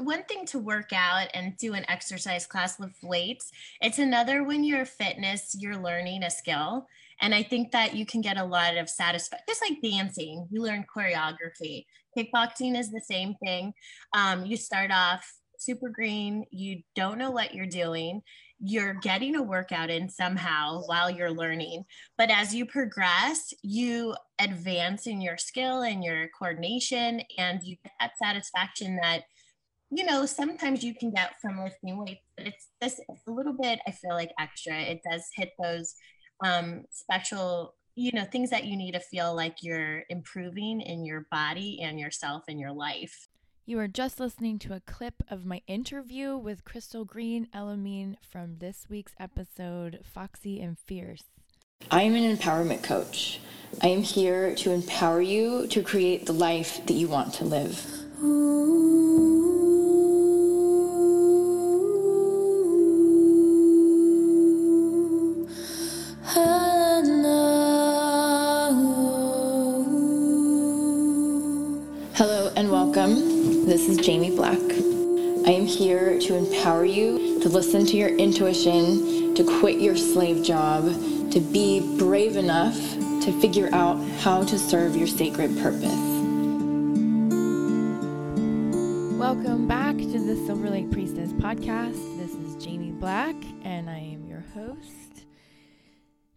[0.00, 3.50] one thing to work out and do an exercise class with weights.
[3.80, 6.86] It's another when you're fitness, you're learning a skill.
[7.20, 10.62] And I think that you can get a lot of satisfaction, just like dancing, you
[10.62, 11.86] learn choreography.
[12.16, 13.72] Kickboxing is the same thing.
[14.14, 15.28] Um, you start off
[15.58, 18.22] super green, you don't know what you're doing
[18.60, 21.84] you're getting a workout in somehow while you're learning.
[22.16, 27.92] But as you progress, you advance in your skill and your coordination, and you get
[28.00, 29.22] that satisfaction that,
[29.90, 33.54] you know, sometimes you can get from lifting weights, but it's this it's a little
[33.54, 34.78] bit, I feel like extra.
[34.78, 35.94] It does hit those
[36.44, 41.26] um, special, you know, things that you need to feel like you're improving in your
[41.30, 43.28] body and yourself and your life.
[43.64, 48.58] You are just listening to a clip of my interview with Crystal Green Elamine from
[48.58, 51.24] this week's episode, Foxy and Fierce.
[51.90, 53.40] I am an empowerment coach.
[53.82, 57.86] I am here to empower you to create the life that you want to live.
[58.20, 59.37] Hello
[76.38, 80.84] empower you to listen to your intuition, to quit your slave job,
[81.32, 82.76] to be brave enough
[83.22, 85.92] to figure out how to serve your sacred purpose.
[89.18, 92.18] Welcome back to the Silver Lake Priestess podcast.
[92.18, 95.26] This is Jamie Black, and I am your host.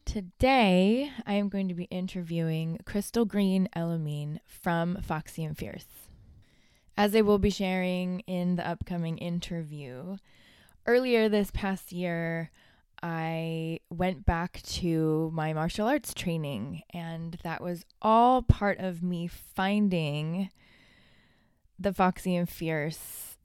[0.05, 6.00] Today, I am going to be interviewing Crystal Green Elamine from Foxy and Fierce
[7.01, 10.17] as I will be sharing in the upcoming interview.
[10.85, 12.51] Earlier this past year,
[13.01, 19.25] I went back to my martial arts training, and that was all part of me
[19.25, 20.51] finding
[21.79, 23.39] the Foxy and Fierce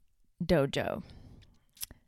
[0.45, 1.01] dojo.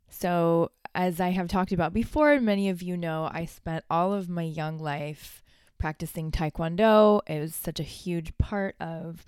[0.08, 4.28] So, as I have talked about before, many of you know, I spent all of
[4.28, 5.42] my young life
[5.78, 7.22] practicing Taekwondo.
[7.26, 9.24] It was such a huge part of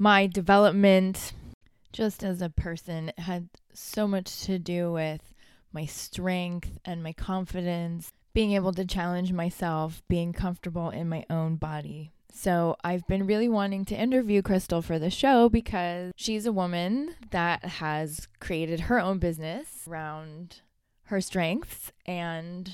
[0.00, 1.34] my development
[1.92, 5.34] just as a person had so much to do with
[5.72, 11.56] my strength and my confidence, being able to challenge myself, being comfortable in my own
[11.56, 12.10] body.
[12.32, 17.16] So, I've been really wanting to interview Crystal for the show because she's a woman
[17.30, 20.62] that has created her own business around
[21.06, 22.70] her strengths and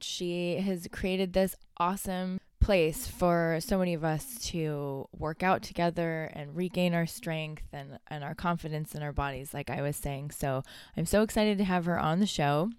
[0.00, 6.30] she has created this awesome place for so many of us to work out together
[6.32, 10.30] and regain our strength and, and our confidence in our bodies, like I was saying.
[10.30, 10.62] So
[10.96, 12.70] I'm so excited to have her on the show.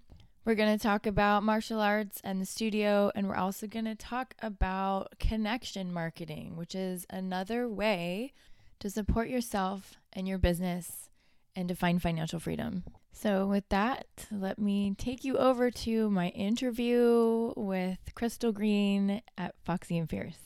[0.44, 3.94] We're going to talk about martial arts and the studio, and we're also going to
[3.94, 8.32] talk about connection marketing, which is another way
[8.80, 11.10] to support yourself and your business
[11.54, 12.82] and to find financial freedom.
[13.18, 19.54] So, with that, let me take you over to my interview with Crystal Green at
[19.64, 20.36] Foxy and Fierce.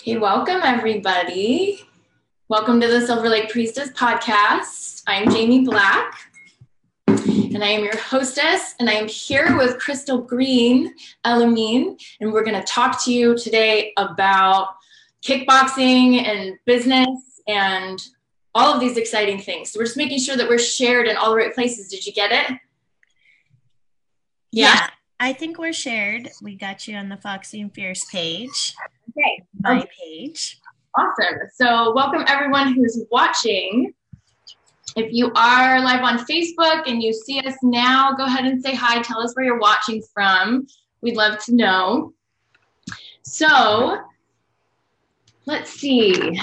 [0.00, 1.80] Hey, welcome everybody.
[2.48, 5.02] Welcome to the Silver Lake Priestess podcast.
[5.08, 6.14] I'm Jamie Black,
[7.08, 10.94] and I am your hostess, and I am here with Crystal Green
[11.24, 14.76] Elamine, and we're going to talk to you today about
[15.24, 18.00] kickboxing and business and
[18.56, 19.70] all of these exciting things.
[19.70, 21.88] So we're just making sure that we're shared in all the right places.
[21.88, 22.58] Did you get it?
[24.50, 24.72] Yeah.
[24.74, 24.88] yeah
[25.20, 26.30] I think we're shared.
[26.40, 28.74] We got you on the Foxy and Fierce page.
[29.10, 29.44] Okay.
[29.60, 29.90] My okay.
[30.02, 30.58] page.
[30.96, 31.38] Awesome.
[31.54, 33.92] So welcome everyone who's watching.
[34.96, 38.74] If you are live on Facebook and you see us now, go ahead and say
[38.74, 39.02] hi.
[39.02, 40.66] Tell us where you're watching from.
[41.02, 42.14] We'd love to know.
[43.22, 43.98] So
[45.44, 46.40] let's see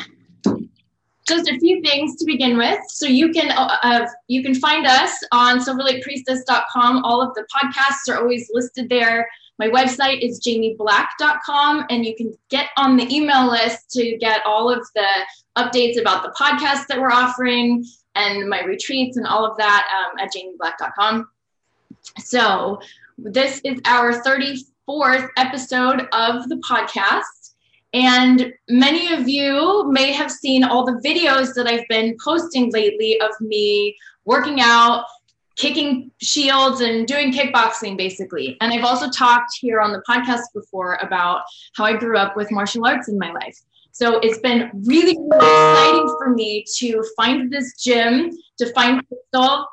[1.28, 2.79] just a few things to begin with.
[2.89, 7.03] So you can uh, uh, you can find us on silverlakepriestess.com.
[7.06, 9.28] All of the podcasts are always listed there.
[9.59, 14.69] My website is jamieblack.com, and you can get on the email list to get all
[14.69, 15.07] of the
[15.57, 17.85] updates about the podcasts that we're offering
[18.16, 21.29] and my retreats and all of that um, at jamieblack.com.
[22.19, 22.79] So
[23.17, 27.42] this is our 34th episode of the podcast.
[27.93, 33.22] And many of you may have seen all the videos that I've been posting lately
[33.22, 33.95] of me
[34.25, 35.05] working out,
[35.55, 38.57] kicking shields, and doing kickboxing basically.
[38.61, 41.41] And I've also talked here on the podcast before about
[41.75, 43.59] how I grew up with martial arts in my life.
[43.91, 49.67] So it's been really, really exciting for me to find this gym, to find Crystal,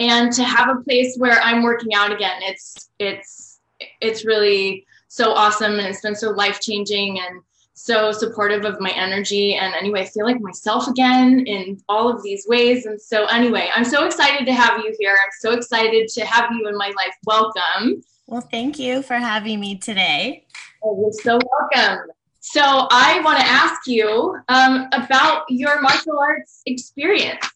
[0.00, 2.42] and to have a place where I'm working out again.
[2.42, 3.60] It's it's
[4.00, 4.84] it's really
[5.14, 7.40] so awesome and it's been so life changing and
[7.74, 9.54] so supportive of my energy.
[9.54, 12.86] And anyway, I feel like myself again in all of these ways.
[12.86, 15.12] And so, anyway, I'm so excited to have you here.
[15.12, 17.14] I'm so excited to have you in my life.
[17.26, 18.02] Welcome.
[18.26, 20.46] Well, thank you for having me today.
[20.82, 22.10] Oh, you're so welcome.
[22.40, 27.46] So, I want to ask you um, about your martial arts experience.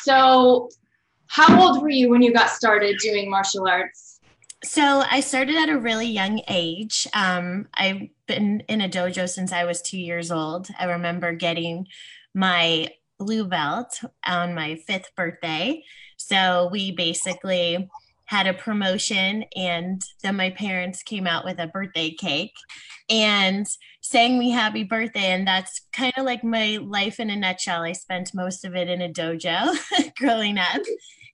[0.00, 0.68] So,
[1.26, 4.09] how old were you when you got started doing martial arts?
[4.62, 7.06] So I started at a really young age.
[7.14, 10.68] Um, I've been in a dojo since I was two years old.
[10.78, 11.86] I remember getting
[12.34, 15.82] my blue belt on my fifth birthday.
[16.18, 17.88] So we basically
[18.26, 22.54] had a promotion, and then my parents came out with a birthday cake
[23.08, 23.66] and
[24.02, 25.32] sang me happy birthday.
[25.32, 27.82] And that's kind of like my life in a nutshell.
[27.82, 29.74] I spent most of it in a dojo
[30.16, 30.82] growing up.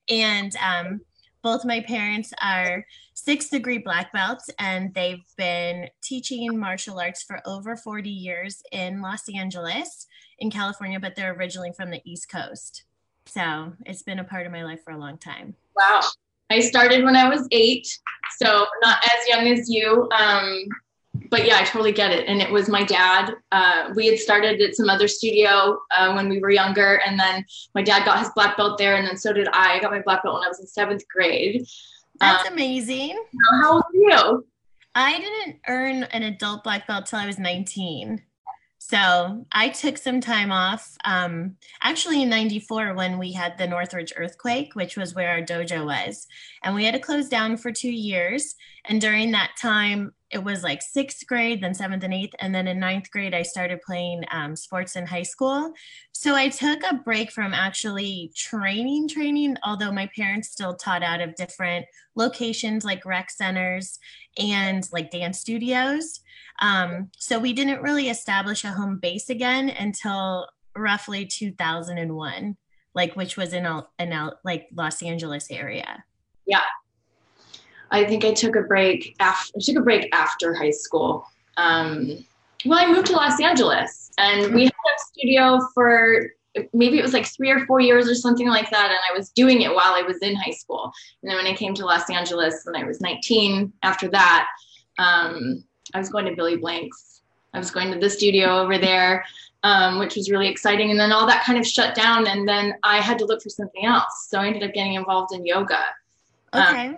[0.09, 1.01] And um,
[1.41, 7.41] both my parents are six degree black belts, and they've been teaching martial arts for
[7.45, 10.07] over 40 years in Los Angeles,
[10.39, 12.83] in California, but they're originally from the East Coast.
[13.25, 15.55] So it's been a part of my life for a long time.
[15.75, 16.01] Wow.
[16.49, 17.87] I started when I was eight,
[18.37, 20.09] so not as young as you.
[20.17, 20.63] Um,
[21.29, 22.27] but yeah, I totally get it.
[22.27, 23.33] And it was my dad.
[23.51, 27.45] Uh, we had started at some other studio uh, when we were younger, and then
[27.75, 29.77] my dad got his black belt there, and then so did I.
[29.77, 31.65] I got my black belt when I was in seventh grade.
[32.19, 33.21] That's um, amazing.
[33.61, 34.47] How old are you?
[34.95, 38.21] I didn't earn an adult black belt till I was 19.
[38.79, 40.95] So I took some time off.
[41.03, 45.85] Um, actually, in '94, when we had the Northridge earthquake, which was where our dojo
[45.85, 46.25] was,
[46.63, 48.55] and we had to close down for two years.
[48.87, 52.67] And during that time, it was like sixth grade, then seventh and eighth, and then
[52.67, 55.71] in ninth grade, I started playing um, sports in high school.
[56.11, 61.21] So I took a break from actually training, training, although my parents still taught out
[61.21, 61.85] of different
[62.15, 63.99] locations like rec centers
[64.37, 66.19] and like dance studios.
[66.59, 72.57] Um, so we didn't really establish a home base again until roughly 2001,
[72.93, 73.65] like which was in
[73.99, 76.03] in like Los Angeles area.
[76.45, 76.61] Yeah,
[77.91, 81.25] I think I took a break after I took a break after high school.
[81.57, 82.25] Um,
[82.65, 86.31] well, I moved to Los Angeles and we had a studio for
[86.73, 88.89] maybe it was like three or four years or something like that.
[88.89, 90.91] And I was doing it while I was in high school.
[91.21, 94.47] And then when I came to Los Angeles when I was 19, after that,
[94.97, 95.63] um,
[95.93, 97.21] I was going to Billy Blanks'.
[97.53, 99.25] I was going to the studio over there,
[99.63, 100.91] um, which was really exciting.
[100.91, 102.27] And then all that kind of shut down.
[102.27, 104.27] And then I had to look for something else.
[104.29, 105.83] So I ended up getting involved in yoga.
[106.53, 106.87] Okay.
[106.87, 106.97] Um,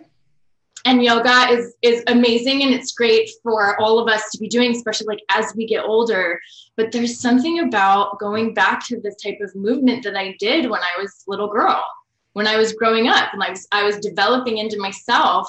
[0.85, 4.71] and yoga is is amazing and it's great for all of us to be doing
[4.71, 6.39] especially like as we get older.
[6.75, 10.81] But there's something about going back to this type of movement that i did when
[10.81, 11.83] i was little girl
[12.33, 15.47] when i was growing up and i was i was developing into myself.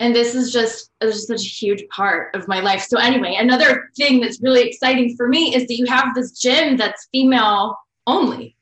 [0.00, 2.82] And this is just just such a huge part of my life.
[2.82, 6.76] So anyway another thing that's really exciting for me is that you have this gym
[6.76, 8.56] that's female only.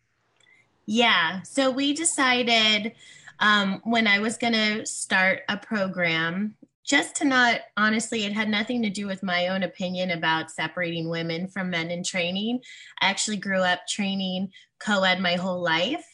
[0.87, 1.43] Yeah.
[1.43, 2.93] So we decided
[3.43, 6.55] um, when I was going to start a program,
[6.85, 11.09] just to not honestly, it had nothing to do with my own opinion about separating
[11.09, 12.61] women from men in training.
[13.01, 16.05] I actually grew up training co ed my whole life.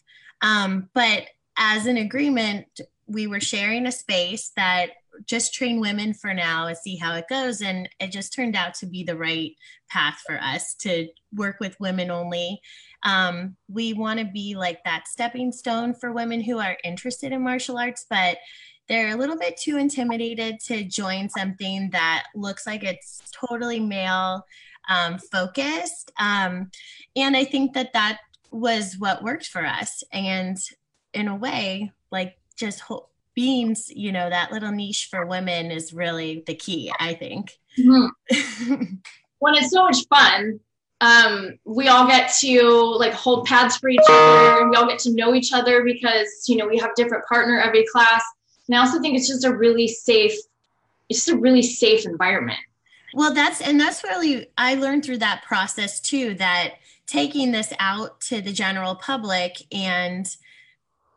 [0.41, 1.25] Um, but
[1.59, 4.91] as an agreement, we were sharing a space that
[5.27, 7.61] just train women for now and see how it goes.
[7.61, 9.53] And it just turned out to be the right
[9.89, 12.61] path for us to work with women only
[13.05, 17.43] um, we want to be like that stepping stone for women who are interested in
[17.43, 18.39] martial arts, but
[18.89, 24.45] they're a little bit too intimidated to join something that looks like it's totally male
[24.89, 26.11] um, focused.
[26.19, 26.71] Um,
[27.15, 28.19] and I think that that
[28.51, 30.03] was what worked for us.
[30.13, 30.57] And
[31.13, 33.08] in a way, like just ho-
[33.39, 37.57] being, you know, that little niche for women is really the key, I think.
[37.79, 38.95] Mm-hmm.
[39.39, 40.59] when it's so much fun
[41.01, 42.61] um, we all get to
[42.99, 46.45] like hold pads for each other and we all get to know each other because
[46.49, 48.25] you know we have different partner every class
[48.67, 50.33] and i also think it's just a really safe
[51.09, 52.59] it's just a really safe environment
[53.15, 56.75] well that's and that's really i learned through that process too that
[57.07, 60.37] taking this out to the general public and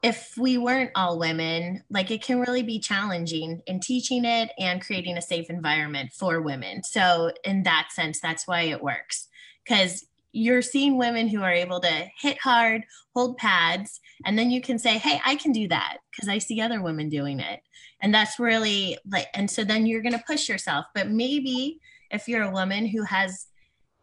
[0.03, 4.81] if we weren't all women like it can really be challenging in teaching it and
[4.81, 9.27] creating a safe environment for women so in that sense that's why it works
[9.63, 14.61] because you're seeing women who are able to hit hard, hold pads, and then you
[14.61, 17.61] can say, Hey, I can do that because I see other women doing it.
[18.01, 20.85] And that's really like, and so then you're going to push yourself.
[20.95, 21.79] But maybe
[22.09, 23.47] if you're a woman who has,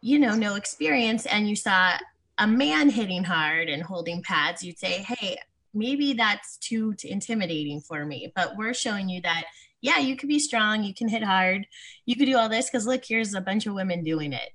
[0.00, 1.96] you know, no experience and you saw
[2.38, 5.38] a man hitting hard and holding pads, you'd say, Hey,
[5.74, 8.32] maybe that's too, too intimidating for me.
[8.34, 9.44] But we're showing you that,
[9.80, 11.66] yeah, you could be strong, you can hit hard,
[12.06, 14.52] you could do all this because look, here's a bunch of women doing it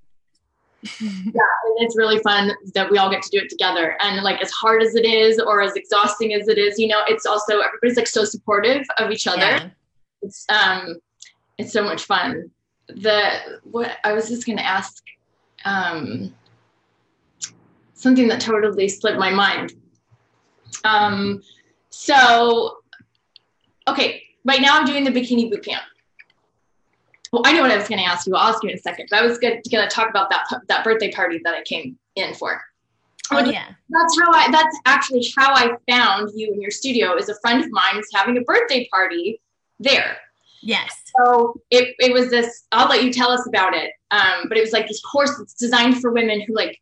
[1.02, 3.96] yeah, and it's really fun that we all get to do it together.
[4.02, 7.02] And like as hard as it is, or as exhausting as it is, you know,
[7.08, 9.40] it's also everybody's like so supportive of each other.
[9.40, 9.70] Yeah.
[10.22, 10.96] It's um,
[11.58, 12.52] it's so much fun.
[12.88, 15.02] The what I was just gonna ask,
[15.64, 16.34] um,
[17.94, 19.74] something that totally slipped my mind.
[20.84, 21.42] Um,
[21.90, 22.80] so,
[23.88, 25.84] okay, right now I'm doing the bikini boot camp
[27.34, 28.36] well, I know what I was going to ask you.
[28.36, 29.08] I'll ask you in a second.
[29.10, 32.36] But I was going to talk about that that birthday party that I came in
[32.36, 32.62] for.
[33.32, 33.70] Oh yeah.
[33.90, 34.52] That's how I.
[34.52, 37.16] That's actually how I found you in your studio.
[37.16, 39.42] Is a friend of mine was having a birthday party
[39.80, 40.18] there.
[40.62, 40.96] Yes.
[41.18, 42.66] So it, it was this.
[42.72, 43.92] I'll let you tell us about it.
[44.12, 46.80] Um, but it was like this course that's designed for women who like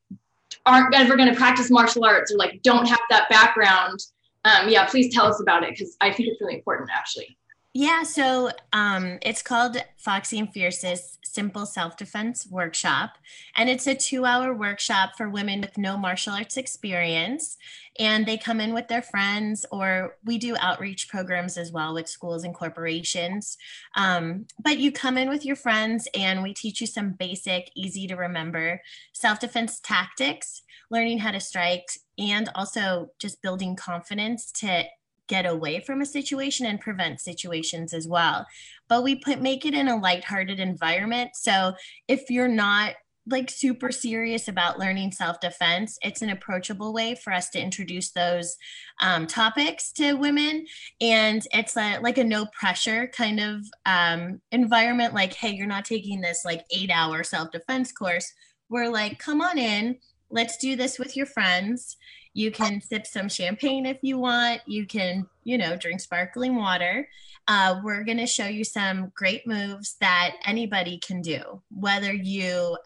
[0.65, 3.99] aren't ever going to practice martial arts or like don't have that background.
[4.45, 7.37] Um, yeah, please tell us about it because I think it's really important actually.
[7.73, 13.17] Yeah, so um, it's called Foxy and Fierce's Simple Self Defense Workshop.
[13.55, 17.57] And it's a two hour workshop for women with no martial arts experience.
[17.99, 22.07] And they come in with their friends, or we do outreach programs as well with
[22.07, 23.57] schools and corporations.
[23.95, 28.07] Um, but you come in with your friends, and we teach you some basic, easy
[28.07, 28.81] to remember
[29.13, 34.85] self defense tactics, learning how to strike, and also just building confidence to
[35.27, 38.45] get away from a situation and prevent situations as well.
[38.89, 41.31] But we put make it in a lighthearted environment.
[41.35, 41.73] So
[42.09, 42.95] if you're not
[43.27, 48.57] like super serious about learning self-defense it's an approachable way for us to introduce those
[49.01, 50.65] um, topics to women
[50.99, 55.85] and it's a, like a no pressure kind of um, environment like hey you're not
[55.85, 58.33] taking this like eight hour self-defense course
[58.69, 59.97] we're like come on in
[60.29, 61.97] let's do this with your friends
[62.33, 64.61] you can sip some champagne if you want.
[64.65, 67.07] You can, you know, drink sparkling water.
[67.47, 72.77] Uh, we're going to show you some great moves that anybody can do, whether you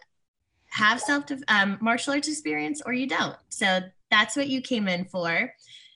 [0.76, 3.36] have self um, martial arts experience or you don't.
[3.48, 3.80] So
[4.10, 5.52] that's what you came in for.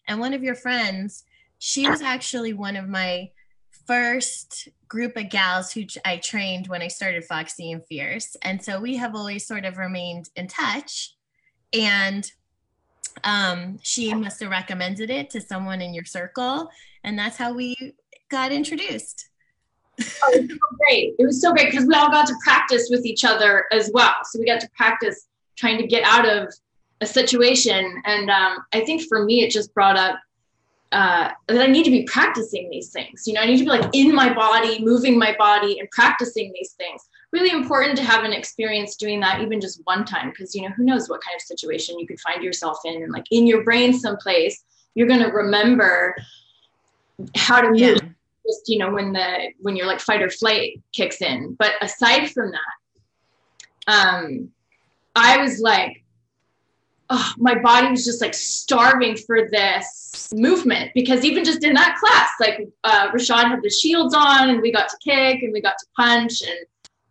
[0.08, 1.24] And one of your friends,
[1.58, 3.30] she was actually one of my
[3.86, 8.36] first group of gals who I trained when I started Foxy and Fierce.
[8.42, 11.14] And so we have always sort of remained in touch.
[11.72, 12.30] And
[13.24, 16.70] um, she must have recommended it to someone in your circle,
[17.04, 17.76] and that's how we
[18.30, 19.29] got introduced.
[20.00, 21.14] Oh, it was so great!
[21.18, 24.14] It was so great because we all got to practice with each other as well.
[24.24, 26.52] So we got to practice trying to get out of
[27.00, 30.18] a situation, and um, I think for me, it just brought up
[30.92, 33.24] uh, that I need to be practicing these things.
[33.26, 36.52] You know, I need to be like in my body, moving my body, and practicing
[36.54, 37.02] these things
[37.32, 40.74] really important to have an experience doing that even just one time because you know
[40.76, 43.62] who knows what kind of situation you could find yourself in and like in your
[43.62, 44.64] brain someplace
[44.94, 46.14] you're going to remember
[47.36, 47.96] how to move yeah.
[48.50, 52.30] Just you know when the when you're like fight or flight kicks in but aside
[52.30, 54.48] from that um
[55.16, 56.04] i was like
[57.12, 61.96] oh, my body was just like starving for this movement because even just in that
[61.98, 65.60] class like uh, rashad had the shields on and we got to kick and we
[65.60, 66.66] got to punch and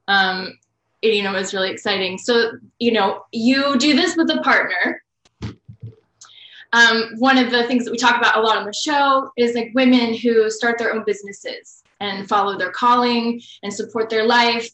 [0.10, 0.58] um,
[1.01, 2.17] it, you know, it was really exciting.
[2.17, 5.01] So, you know, you do this with a partner.
[6.72, 9.56] Um, one of the things that we talk about a lot on the show is
[9.56, 14.70] like women who start their own businesses and follow their calling and support their life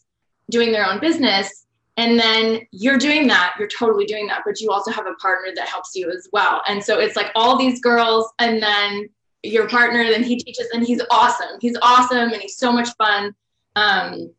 [0.50, 1.66] doing their own business.
[1.96, 5.52] And then you're doing that, you're totally doing that, but you also have a partner
[5.54, 6.62] that helps you as well.
[6.68, 9.08] And so it's like all these girls, and then
[9.42, 11.58] your partner, then he teaches, and he's awesome.
[11.60, 13.34] He's awesome and he's so much fun.
[13.76, 14.30] Um,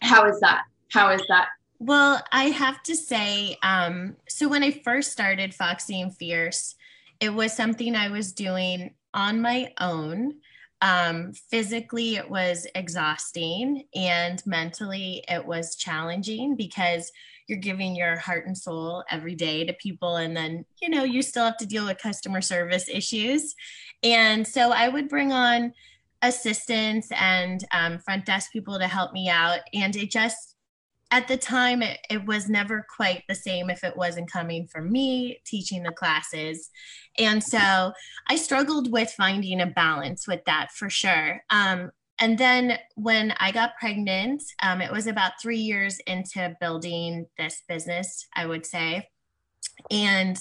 [0.00, 0.62] how is that?
[0.90, 1.48] How is that?
[1.80, 6.74] Well, I have to say, um, so when I first started Foxy and Fierce,
[7.20, 10.34] it was something I was doing on my own.
[10.82, 17.10] Um, physically, it was exhausting, and mentally, it was challenging because
[17.48, 21.22] you're giving your heart and soul every day to people, and then you know you
[21.22, 23.54] still have to deal with customer service issues.
[24.02, 25.72] And so I would bring on
[26.22, 29.60] assistants and um, front desk people to help me out.
[29.74, 30.49] And it just,
[31.10, 34.92] at the time, it, it was never quite the same if it wasn't coming from
[34.92, 36.70] me teaching the classes.
[37.18, 37.92] And so
[38.28, 41.42] I struggled with finding a balance with that for sure.
[41.50, 41.90] Um,
[42.20, 47.62] and then when I got pregnant, um, it was about three years into building this
[47.66, 49.08] business, I would say.
[49.90, 50.36] And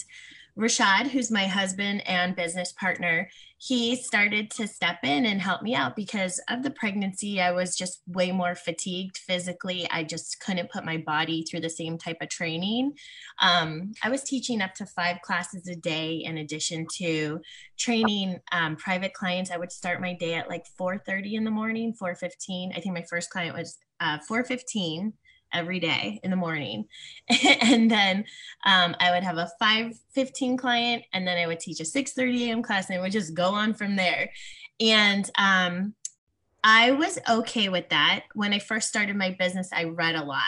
[0.58, 5.76] Rashad, who's my husband and business partner, he started to step in and help me
[5.76, 7.42] out because of the pregnancy.
[7.42, 9.88] I was just way more fatigued physically.
[9.92, 12.94] I just couldn't put my body through the same type of training.
[13.42, 17.42] Um, I was teaching up to five classes a day in addition to
[17.78, 19.52] training um, private clients.
[19.52, 22.72] I would start my day at like 4:30 in the morning, 4:15.
[22.76, 25.14] I think my first client was uh, 4:15
[25.54, 26.86] every day in the morning.
[27.62, 28.26] and then
[28.66, 32.64] um, I would have a 5:15 client and then I would teach a 6:30 a.m.
[32.64, 34.30] class and it would just go on from there.
[34.80, 35.94] And um,
[36.64, 38.26] I was okay with that.
[38.34, 40.44] When I first started my business, I read a lot.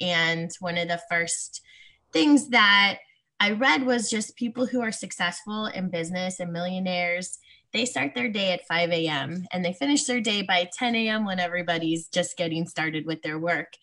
[0.00, 1.62] And one of the first
[2.12, 2.98] things that
[3.40, 7.38] I read was just people who are successful in business and millionaires
[7.72, 9.46] they start their day at 5 a.m.
[9.52, 11.24] and they finish their day by 10 a.m.
[11.24, 13.74] when everybody's just getting started with their work.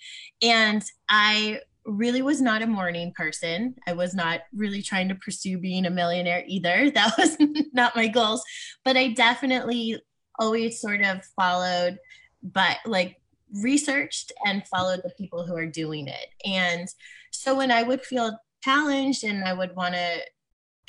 [0.42, 3.76] And I really was not a morning person.
[3.88, 6.92] I was not really trying to pursue being a millionaire either.
[7.00, 7.38] That was
[7.74, 8.44] not my goals.
[8.84, 10.02] But I definitely
[10.38, 11.98] always sort of followed,
[12.44, 13.18] but like
[13.62, 16.28] researched and followed the people who are doing it.
[16.46, 16.88] And
[17.32, 20.20] so when I would feel challenged and I would want to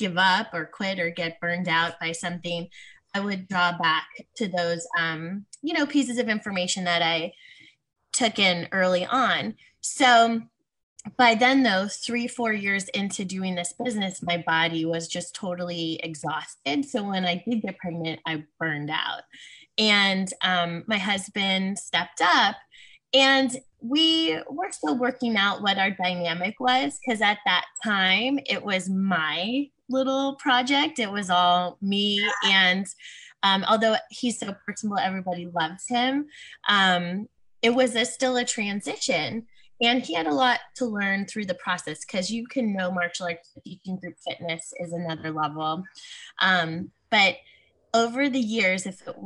[0.01, 2.69] give up or quit or get burned out by something,
[3.15, 7.33] I would draw back to those, um, you know, pieces of information that I
[8.13, 9.55] took in early on.
[9.81, 10.41] So
[11.17, 16.01] by then, though, three, four years into doing this business, my body was just totally
[16.03, 16.85] exhausted.
[16.85, 19.23] So when I did get pregnant, I burned out.
[19.79, 22.57] And um, my husband stepped up
[23.15, 28.63] and we were still working out what our dynamic was because at that time it
[28.63, 30.99] was my little project.
[30.99, 32.27] It was all me.
[32.45, 32.87] And
[33.43, 36.27] um, although he's so personable, everybody loves him.
[36.69, 37.29] Um,
[37.63, 39.47] it was a, still a transition.
[39.83, 43.27] And he had a lot to learn through the process because you can know martial
[43.27, 45.85] arts teaching group fitness is another level.
[46.41, 47.37] Um, but
[47.95, 49.17] over the years, if it,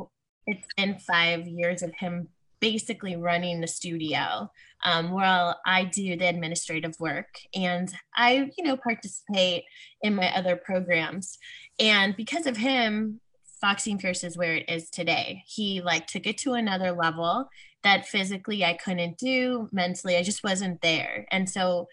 [0.47, 2.29] it's been five years of him
[2.61, 4.51] basically running the studio
[4.85, 9.65] um, while I do the administrative work and I, you know, participate
[10.03, 11.39] in my other programs.
[11.79, 13.21] And because of him,
[13.61, 15.43] Foxy and Fierce is where it is today.
[15.47, 17.49] He like took it to another level
[17.83, 21.27] that physically I couldn't do, mentally I just wasn't there.
[21.31, 21.89] And so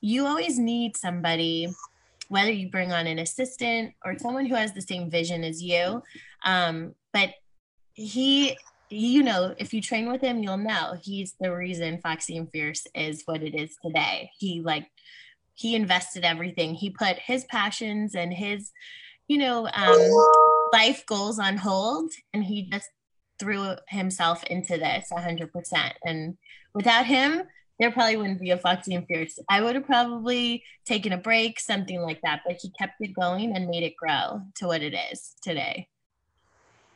[0.00, 1.68] you always need somebody
[2.28, 6.00] whether you bring on an assistant or someone who has the same vision as you.
[6.44, 7.30] Um, but
[7.94, 8.56] he
[8.90, 12.86] you know, if you train with him, you'll know he's the reason Foxy and Fierce
[12.94, 14.30] is what it is today.
[14.38, 14.86] He like
[15.54, 16.74] he invested everything.
[16.74, 18.70] He put his passions and his,
[19.28, 19.98] you know, um,
[20.72, 22.88] life goals on hold, and he just
[23.38, 25.92] threw himself into this 100%.
[26.04, 26.36] And
[26.74, 27.42] without him,
[27.78, 29.38] there probably wouldn't be a Foxy and Fierce.
[29.48, 32.40] I would have probably taken a break, something like that.
[32.46, 35.88] But he kept it going and made it grow to what it is today.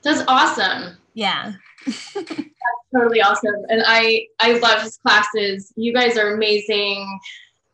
[0.05, 0.97] That's awesome.
[1.15, 1.53] Yeah.
[1.87, 2.29] That's
[2.95, 3.55] totally awesome.
[3.69, 5.73] And I I love his classes.
[5.77, 7.21] You guys are amazing.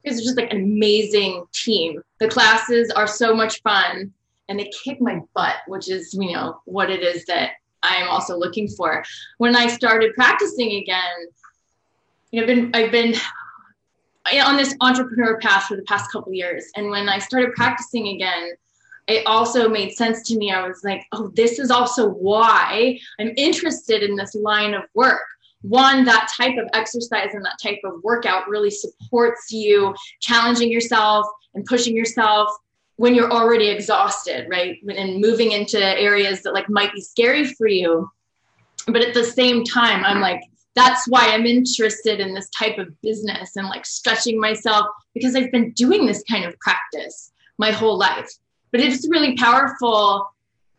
[0.02, 2.00] You guys are just like an amazing team.
[2.20, 4.12] The classes are so much fun
[4.48, 8.08] and they kick my butt, which is, you know, what it is that I am
[8.08, 9.04] also looking for.
[9.38, 11.26] When I started practicing again,
[12.30, 13.14] you know, I've been I've been
[14.44, 16.66] on this entrepreneur path for the past couple years.
[16.76, 18.50] And when I started practicing again,
[19.11, 20.53] it also made sense to me.
[20.53, 25.27] I was like, oh, this is also why I'm interested in this line of work.
[25.62, 31.27] One, that type of exercise and that type of workout really supports you challenging yourself
[31.55, 32.51] and pushing yourself
[32.96, 34.79] when you're already exhausted, right?
[34.88, 38.11] And moving into areas that like might be scary for you.
[38.87, 40.40] But at the same time, I'm like,
[40.75, 45.51] that's why I'm interested in this type of business and like stretching myself because I've
[45.51, 48.31] been doing this kind of practice my whole life
[48.72, 50.30] but it's really powerful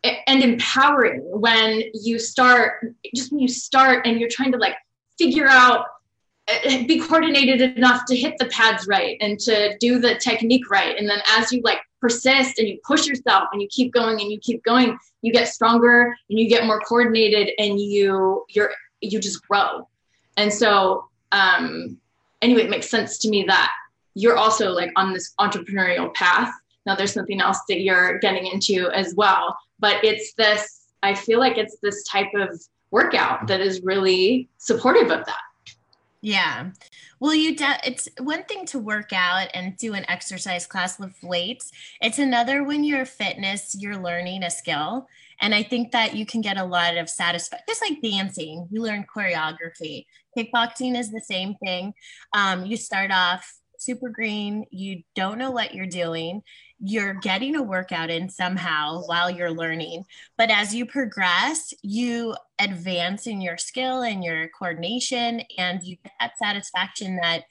[0.04, 4.76] and empowering when you start just when you start and you're trying to like
[5.18, 5.86] figure out
[6.48, 10.98] eh, be coordinated enough to hit the pads right and to do the technique right.
[10.98, 14.32] And then as you like persist and you push yourself and you keep going and
[14.32, 19.20] you keep going you get stronger and you get more coordinated and you you're you
[19.20, 19.88] just grow.
[20.38, 21.98] And so um
[22.42, 23.72] anyway it makes sense to me that
[24.16, 26.52] you're also like on this entrepreneurial path
[26.86, 31.40] now there's something else that you're getting into as well but it's this i feel
[31.40, 32.50] like it's this type of
[32.92, 35.42] workout that is really supportive of that.
[36.24, 36.70] Yeah.
[37.20, 41.24] Well you de- it's one thing to work out and do an exercise class lift
[41.24, 41.72] weights.
[42.00, 45.08] It's another when you're fitness you're learning a skill.
[45.40, 48.82] And i think that you can get a lot of satisfaction just like dancing you
[48.84, 50.06] learn choreography.
[50.38, 51.94] Kickboxing is the same thing.
[52.34, 56.44] Um, you start off super green you don't know what you're doing
[56.84, 60.04] you're getting a workout in somehow while you're learning.
[60.38, 66.14] But as you progress, you advance in your skill and your coordination, and you get
[66.20, 67.44] that satisfaction that,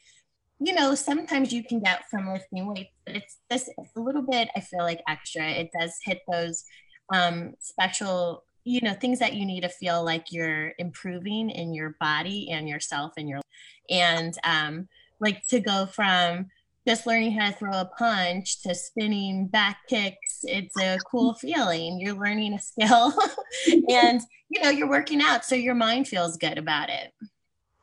[0.59, 4.23] you know, sometimes you can get from lifting weights, but it's just it's a little
[4.23, 5.49] bit, I feel like extra.
[5.49, 6.65] It does hit those
[7.13, 11.97] um, special, you know, things that you need to feel like you're improving in your
[12.01, 13.41] body and yourself and your,
[13.89, 14.89] and, um,
[15.21, 16.47] like to go from
[16.87, 20.41] just learning how to throw a punch to spinning back kicks.
[20.45, 22.01] It's a cool feeling.
[22.01, 23.13] You're learning a skill
[23.89, 27.13] and you know you're working out so your mind feels good about it.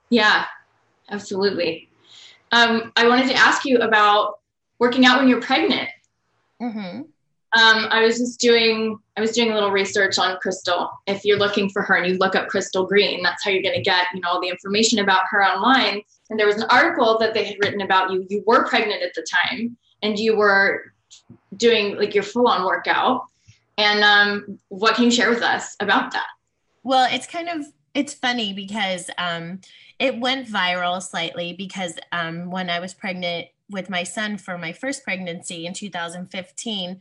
[0.09, 0.45] Yeah
[1.09, 1.89] absolutely.
[2.51, 4.39] Um, i wanted to ask you about
[4.79, 5.89] working out when you're pregnant.
[6.61, 7.01] Mm-hmm.
[7.01, 7.07] um,
[7.53, 10.91] i was just doing i was doing a little research on crystal.
[11.07, 13.75] If you're looking for her and you look up crystal green that's how you're going
[13.75, 16.01] to get you know all the information about her online.
[16.29, 18.25] And there was an article that they had written about you.
[18.29, 20.93] You were pregnant at the time and you were
[21.55, 23.25] doing like your full-on workout.
[23.77, 26.27] And um, what can you share with us about that?
[26.83, 29.61] Well it's kind of it's funny because um,
[29.97, 34.71] it went viral slightly because um, when i was pregnant with my son for my
[34.71, 36.99] first pregnancy in 2015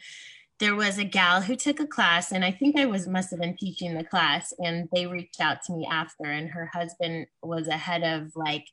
[0.58, 3.40] there was a gal who took a class and i think i was must have
[3.40, 7.68] been teaching the class and they reached out to me after and her husband was
[7.68, 8.66] a head of like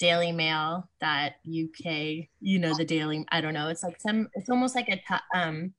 [0.00, 4.48] Daily Mail that UK, you know, the Daily, I don't know, it's like some, it's
[4.48, 5.74] almost like a, ta- um,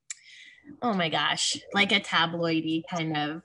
[0.81, 3.43] oh my gosh, like a tabloidy kind of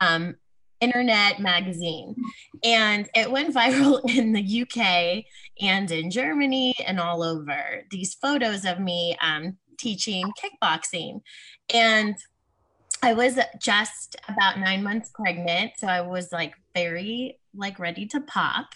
[0.00, 0.36] um,
[0.80, 2.14] internet magazine.
[2.62, 5.24] And it went viral in the UK
[5.62, 7.82] and in Germany and all over.
[7.90, 11.22] These photos of me um, teaching kickboxing.
[11.72, 12.16] And
[13.02, 15.72] I was just about nine months pregnant.
[15.78, 18.66] So I was like very like ready to pop.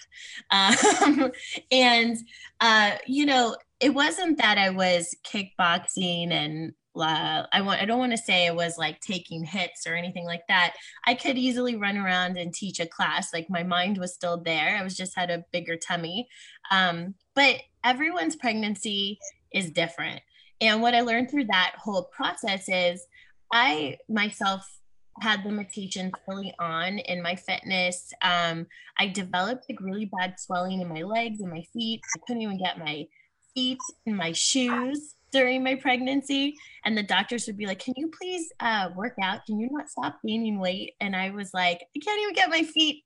[0.50, 1.32] Um,
[1.70, 2.16] and,
[2.60, 7.98] uh, you know, it wasn't that I was kickboxing and uh, I want I don't
[7.98, 10.74] want to say it was like taking hits or anything like that.
[11.06, 13.32] I could easily run around and teach a class.
[13.32, 14.76] Like my mind was still there.
[14.76, 16.28] I was just had a bigger tummy.
[16.70, 19.18] Um, but everyone's pregnancy
[19.52, 20.20] is different.
[20.62, 23.04] And what I learned through that whole process is
[23.52, 24.78] I myself
[25.20, 28.12] had limitations early on in my fitness.
[28.22, 32.00] Um, I developed like really bad swelling in my legs and my feet.
[32.14, 33.06] I couldn't even get my
[33.54, 36.56] feet in my shoes during my pregnancy.
[36.84, 39.44] And the doctors would be like, Can you please uh, work out?
[39.46, 40.94] Can you not stop gaining weight?
[41.00, 43.04] And I was like, I can't even get my feet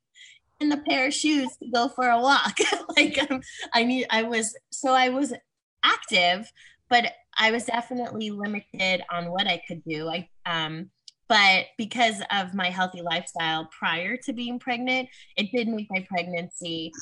[0.61, 2.59] in the pair of shoes to go for a walk.
[2.97, 3.41] like um,
[3.73, 5.33] I need, I was, so I was
[5.83, 6.51] active,
[6.89, 10.09] but I was definitely limited on what I could do.
[10.09, 10.91] I, um,
[11.29, 16.93] but because of my healthy lifestyle prior to being pregnant, it did make my pregnancy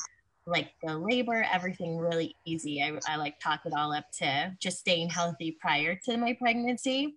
[0.47, 2.81] like the labor, everything really easy.
[2.81, 7.15] I, I like talk it all up to just staying healthy prior to my pregnancy,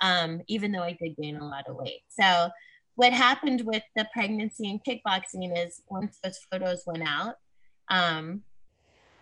[0.00, 2.02] um, even though I did gain a lot of weight.
[2.08, 2.50] So,
[2.94, 7.36] what happened with the pregnancy and kickboxing is once those photos went out,
[7.90, 8.42] um,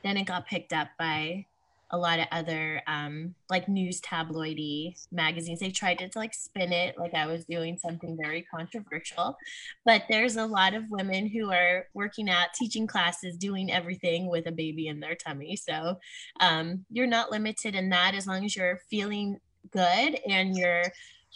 [0.02, 1.44] then it got picked up by
[1.90, 5.60] a lot of other um, like news tabloidy magazines.
[5.60, 9.36] They tried to, to like spin it like I was doing something very controversial.
[9.84, 14.46] But there's a lot of women who are working out, teaching classes, doing everything with
[14.46, 15.56] a baby in their tummy.
[15.56, 15.98] So
[16.40, 19.38] um, you're not limited in that as long as you're feeling
[19.70, 20.82] good and you're,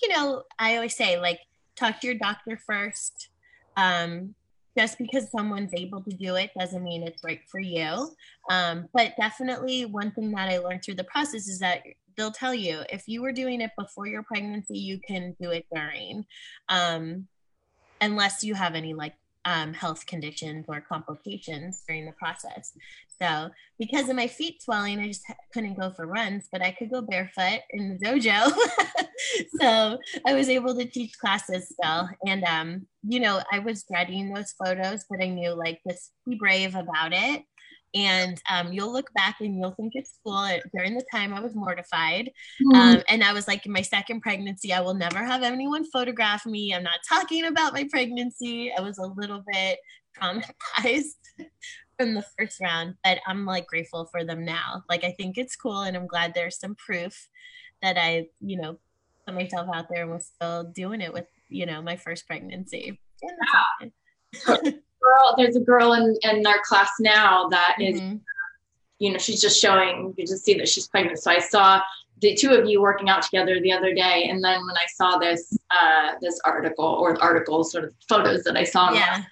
[0.02, 1.40] you know, I always say like
[1.76, 3.28] talk to your doctor first.
[3.76, 4.34] Um,
[4.78, 8.10] just because someone's able to do it doesn't mean it's right for you.
[8.50, 11.82] Um, but definitely, one thing that I learned through the process is that
[12.16, 15.66] they'll tell you if you were doing it before your pregnancy, you can do it
[15.74, 16.24] during,
[16.68, 17.26] um,
[18.00, 22.72] unless you have any like um, health conditions or complications during the process.
[23.20, 26.90] So, because of my feet swelling, I just couldn't go for runs, but I could
[26.90, 28.50] go barefoot in the dojo.
[29.60, 32.08] so, I was able to teach classes still.
[32.26, 36.36] And, um, you know, I was dreading those photos, but I knew like just be
[36.36, 37.42] brave about it
[37.94, 40.48] and um, you'll look back and you'll think it's cool.
[40.74, 42.30] During the time, I was mortified,
[42.62, 42.80] mm-hmm.
[42.80, 46.46] um, and I was like, in my second pregnancy, I will never have anyone photograph
[46.46, 46.74] me.
[46.74, 48.72] I'm not talking about my pregnancy.
[48.76, 49.78] I was a little bit
[50.20, 51.16] traumatized
[51.98, 54.84] from the first round, but I'm like grateful for them now.
[54.88, 57.28] Like I think it's cool, and I'm glad there's some proof
[57.82, 58.78] that I, you know,
[59.26, 63.00] put myself out there and was still doing it with, you know, my first pregnancy.
[63.22, 63.88] Yeah
[65.00, 68.14] girl, there's a girl in, in our class now that mm-hmm.
[68.14, 68.20] is,
[68.98, 71.18] you know, she's just showing, you just see that she's pregnant.
[71.18, 71.80] So I saw
[72.20, 74.28] the two of you working out together the other day.
[74.28, 78.56] And then when I saw this, uh, this article or articles, sort of photos that
[78.56, 79.22] I saw, yeah.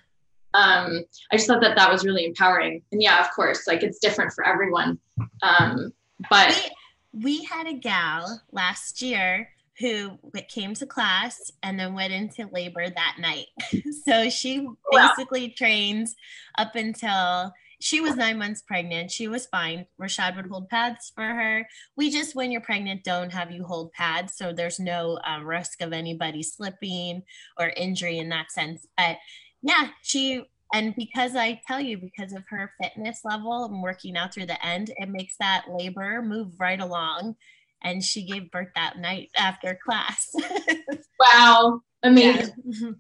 [0.55, 2.83] um, I just thought that that was really empowering.
[2.93, 4.99] And yeah, of course, like it's different for everyone.
[5.43, 5.93] Um,
[6.31, 6.71] but
[7.13, 12.49] we, we had a gal last year who came to class and then went into
[12.53, 13.47] labor that night.
[14.07, 15.55] so she basically wow.
[15.57, 16.17] trains
[16.57, 19.11] up until she was nine months pregnant.
[19.11, 19.87] She was fine.
[20.01, 21.67] Rashad would hold pads for her.
[21.97, 24.35] We just, when you're pregnant, don't have you hold pads.
[24.37, 27.23] So there's no uh, risk of anybody slipping
[27.57, 28.87] or injury in that sense.
[28.97, 29.19] But
[29.63, 34.35] yeah, she and because I tell you, because of her fitness level and working out
[34.35, 37.37] through the end, it makes that labor move right along.
[37.83, 40.35] And she gave birth that night after class.
[41.21, 42.53] wow, amazing.
[42.65, 42.91] Yeah.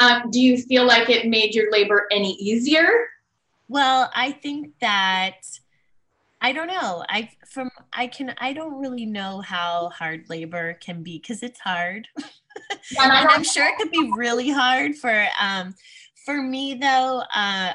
[0.00, 2.88] Um, do you feel like it made your labor any easier?
[3.68, 5.36] Well, I think that
[6.40, 7.04] I don't know.
[7.08, 11.60] I from I can I don't really know how hard labor can be because it's
[11.60, 12.08] hard.
[12.18, 15.74] and I'm sure it could be really hard for um
[16.24, 17.74] for me though, uh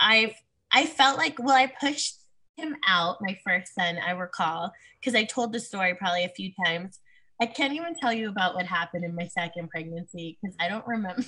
[0.00, 0.34] I've
[0.72, 2.16] I felt like well I pushed
[2.56, 6.52] him out, my first son, I recall, because I told the story probably a few
[6.64, 6.98] times.
[7.40, 10.86] I can't even tell you about what happened in my second pregnancy because I don't
[10.86, 11.22] remember.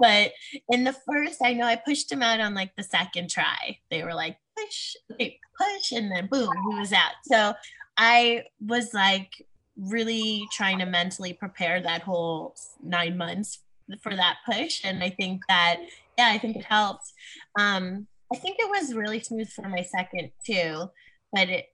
[0.00, 0.32] but
[0.70, 3.78] in the first, I know I pushed him out on like the second try.
[3.90, 7.12] They were like, push, push, and then boom, he was out.
[7.24, 7.54] So
[7.96, 13.60] I was like really trying to mentally prepare that whole nine months
[14.00, 14.80] for that push.
[14.84, 15.80] And I think that,
[16.18, 17.12] yeah, I think it helped.
[17.58, 20.90] Um, I think it was really smooth for my second too,
[21.32, 21.66] but it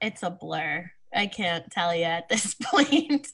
[0.00, 0.90] it's a blur.
[1.14, 3.28] I can't tell you at this point.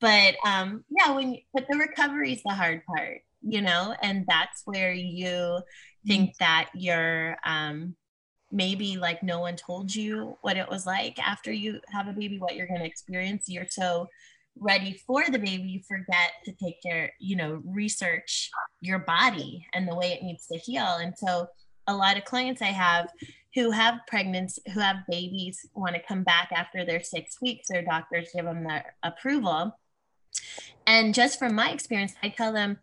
[0.00, 4.24] but um yeah, when you, but the recovery is the hard part, you know, and
[4.28, 5.60] that's where you
[6.06, 6.44] think mm-hmm.
[6.44, 7.94] that you're um
[8.52, 12.38] maybe like no one told you what it was like after you have a baby,
[12.38, 13.44] what you're gonna experience.
[13.48, 14.08] You're so
[14.58, 19.86] ready for the baby, you forget to take care, you know, research your body and
[19.86, 20.96] the way it needs to heal.
[21.00, 21.46] And so
[21.86, 23.08] a lot of clients I have
[23.54, 27.68] who have pregnancy, who have babies, want to come back after their six weeks.
[27.68, 29.78] Their doctors give them their approval.
[30.86, 32.78] And just from my experience, I tell them,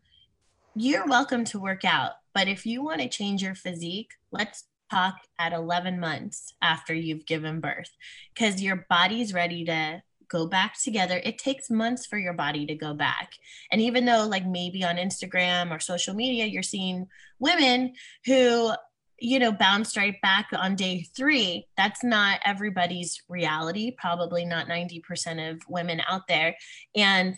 [0.76, 5.16] you're welcome to work out, but if you want to change your physique, let's talk
[5.38, 7.92] at 11 months after you've given birth
[8.34, 11.22] because your body's ready to go back together.
[11.24, 13.34] It takes months for your body to go back.
[13.72, 17.08] And even though, like, maybe on Instagram or social media, you're seeing
[17.39, 17.94] women
[18.26, 18.72] who
[19.19, 21.67] you know, bounced right back on day three.
[21.78, 26.56] That's not everybody's reality, probably not 90% of women out there.
[26.95, 27.36] And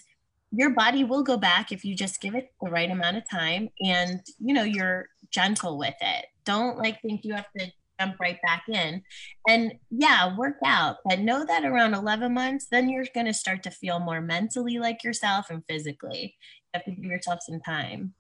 [0.51, 3.69] your body will go back if you just give it the right amount of time
[3.81, 6.25] and, you know, you're gentle with it.
[6.45, 9.01] Don't like think you have to jump right back in.
[9.47, 13.63] And yeah, work out, but know that around 11 months, then you're going to start
[13.63, 16.35] to feel more mentally like yourself and physically.
[16.73, 18.13] You have to give yourself some time.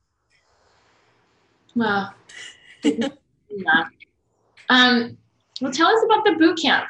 [1.75, 2.11] Wow.
[3.49, 3.85] Yeah.
[4.69, 5.17] Um,
[5.61, 6.87] well, tell us about the boot camp.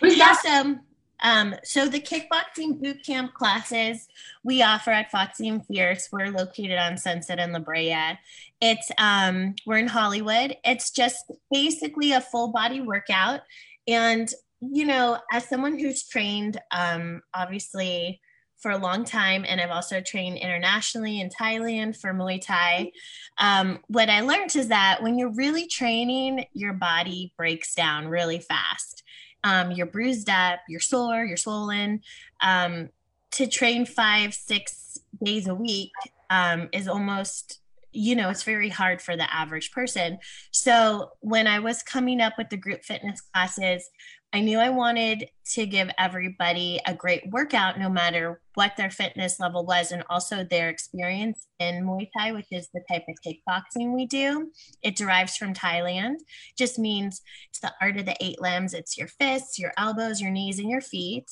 [0.00, 0.80] Who's yes, um,
[1.20, 4.06] um, so the kickboxing boot camp classes
[4.44, 6.08] we offer at Foxy and Fierce.
[6.12, 8.18] We're located on Sunset and La Brea.
[8.60, 10.56] It's um, we're in Hollywood.
[10.64, 13.40] It's just basically a full body workout,
[13.88, 18.20] and you know, as someone who's trained, um, obviously
[18.58, 22.90] for a long time, and I've also trained internationally in Thailand for Muay Thai.
[23.38, 28.40] Um, what I learned is that when you're really training, your body breaks down really
[28.40, 29.04] fast.
[29.44, 32.02] Um, you're bruised up, you're sore, you're swollen.
[32.40, 32.88] Um,
[33.32, 35.92] to train five, six days a week
[36.30, 40.18] um, is almost you know, it's very hard for the average person.
[40.50, 43.88] So when I was coming up with the group fitness classes,
[44.32, 49.40] I knew I wanted to give everybody a great workout no matter what their fitness
[49.40, 53.94] level was and also their experience in Muay Thai, which is the type of kickboxing
[53.94, 54.50] we do.
[54.82, 56.16] It derives from Thailand,
[56.58, 58.74] just means it's the art of the eight limbs.
[58.74, 61.26] It's your fists, your elbows, your knees, and your feet.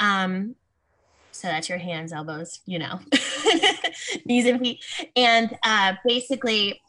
[0.00, 0.54] Um,
[1.32, 2.98] so that's your hands, elbows, you know,
[4.24, 4.82] knees and feet.
[5.14, 6.80] And uh, basically,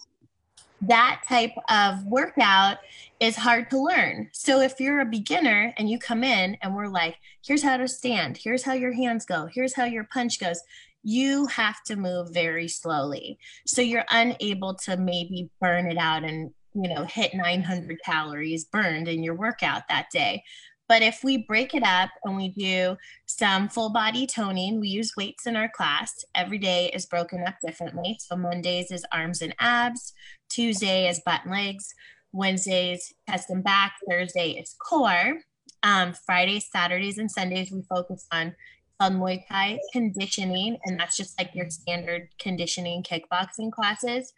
[0.82, 2.78] that type of workout
[3.20, 4.30] is hard to learn.
[4.32, 7.88] So if you're a beginner and you come in and we're like, here's how to
[7.88, 10.62] stand, here's how your hands go, here's how your punch goes,
[11.04, 13.40] you have to move very slowly.
[13.66, 19.08] So you're unable to maybe burn it out and you know hit 900 calories burned
[19.08, 20.44] in your workout that day
[20.90, 22.98] but if we break it up and we do
[23.28, 26.26] some full body toning, we use weights in our class.
[26.34, 28.18] Every day is broken up differently.
[28.20, 30.14] So Mondays is arms and abs,
[30.50, 31.94] Tuesday is butt and legs,
[32.34, 35.36] Wednesdays chest and back, Thursday is core.
[35.84, 38.56] Um, Fridays, Saturdays, and Sundays we focus on
[39.00, 44.34] called Muay Thai conditioning, and that's just like your standard conditioning kickboxing classes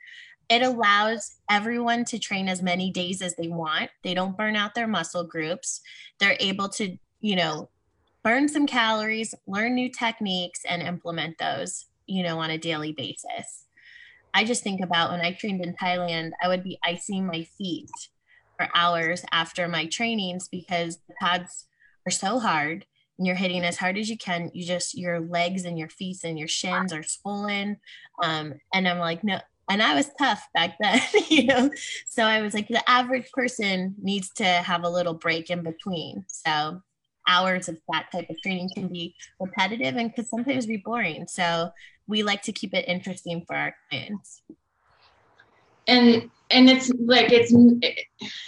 [0.52, 3.90] it allows everyone to train as many days as they want.
[4.04, 5.80] They don't burn out their muscle groups.
[6.20, 7.70] They're able to, you know,
[8.22, 13.64] burn some calories, learn new techniques, and implement those, you know, on a daily basis.
[14.34, 17.90] I just think about when I trained in Thailand, I would be icing my feet
[18.58, 21.68] for hours after my trainings because the pads
[22.06, 22.86] are so hard
[23.18, 24.52] and you're hitting as hard as you can.
[24.54, 27.78] You just, your legs and your feet and your shins are swollen.
[28.22, 29.40] Um, and I'm like, no,
[29.72, 31.72] and I was tough back then, you know.
[32.06, 36.26] So I was like, the average person needs to have a little break in between.
[36.28, 36.82] So
[37.28, 41.26] hours of that type of training can be repetitive and could sometimes be boring.
[41.28, 41.72] So
[42.08, 44.42] we like to keep it interesting for our clients.
[45.88, 47.54] And and it's like it's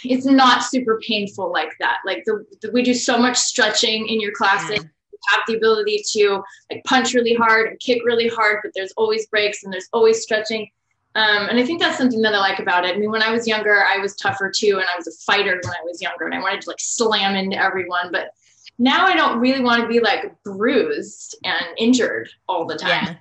[0.04, 1.98] it's not super painful like that.
[2.04, 4.80] Like the, the we do so much stretching in your classes.
[4.82, 4.88] Yeah
[5.28, 9.26] have the ability to like punch really hard and kick really hard, but there's always
[9.28, 10.68] breaks and there's always stretching.
[11.16, 12.96] Um, and I think that's something that I like about it.
[12.96, 15.60] I mean, when I was younger, I was tougher too, and I was a fighter
[15.62, 18.10] when I was younger, and I wanted to like slam into everyone.
[18.10, 18.30] But
[18.78, 22.90] now I don't really want to be like bruised and injured all the time.
[22.90, 23.14] Yeah.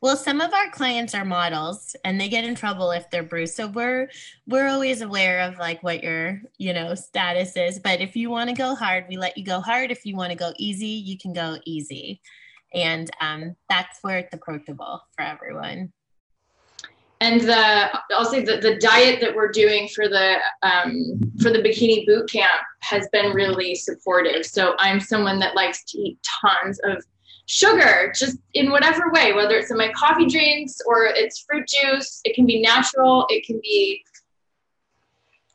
[0.00, 3.54] Well, some of our clients are models and they get in trouble if they're bruised.
[3.54, 4.10] So we're
[4.46, 7.78] we're always aware of like what your, you know, status is.
[7.78, 9.90] But if you want to go hard, we let you go hard.
[9.90, 12.20] If you want to go easy, you can go easy.
[12.74, 15.90] And um, that's where it's approachable for everyone
[17.20, 21.60] and the I'll say that the diet that we're doing for the um, for the
[21.60, 24.44] bikini boot camp has been really supportive.
[24.44, 27.04] So I'm someone that likes to eat tons of
[27.46, 32.20] sugar, just in whatever way, whether it's in my coffee drinks or it's fruit juice.
[32.24, 33.26] It can be natural.
[33.28, 34.02] It can be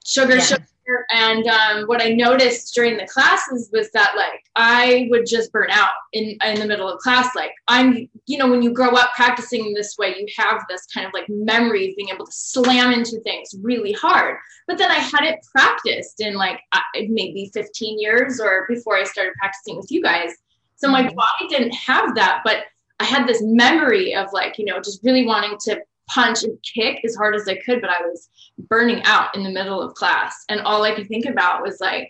[0.06, 0.42] sugar, yeah.
[0.42, 0.68] sugar,
[1.12, 5.70] and um, what I noticed during the classes was that like I would just burn
[5.72, 7.36] out in in the middle of class.
[7.36, 11.06] Like I'm, you know, when you grow up practicing this way, you have this kind
[11.06, 14.38] of like memory of being able to slam into things really hard.
[14.68, 16.60] But then I hadn't practiced in like
[16.96, 20.32] maybe 15 years or before I started practicing with you guys.
[20.76, 21.16] So my mm-hmm.
[21.16, 22.64] body didn't have that, but
[23.00, 25.82] I had this memory of like, you know, just really wanting to
[26.14, 28.30] punch and kick as hard as I could, but I was
[28.68, 30.46] burning out in the middle of class.
[30.50, 32.10] And all I could think about was like,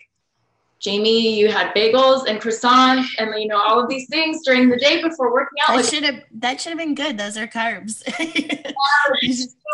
[0.80, 4.78] Jamie, you had bagels and croissants and you know all of these things during the
[4.78, 5.76] day before working out.
[5.76, 7.18] That should have that should have been good.
[7.18, 8.02] Those are carbs.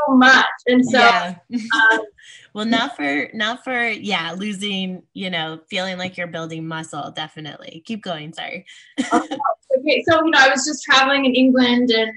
[0.08, 1.36] so much, and so yeah.
[1.52, 2.00] um,
[2.54, 5.04] well, not for not for yeah losing.
[5.14, 7.12] You know, feeling like you're building muscle.
[7.12, 8.32] Definitely keep going.
[8.32, 8.66] Sorry.
[8.98, 12.10] okay, so you know, I was just traveling in England and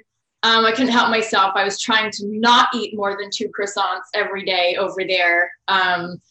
[0.43, 1.54] um, I couldn't help myself.
[1.56, 5.52] I was trying to not eat more than two croissants every day over there.
[5.67, 6.21] Um,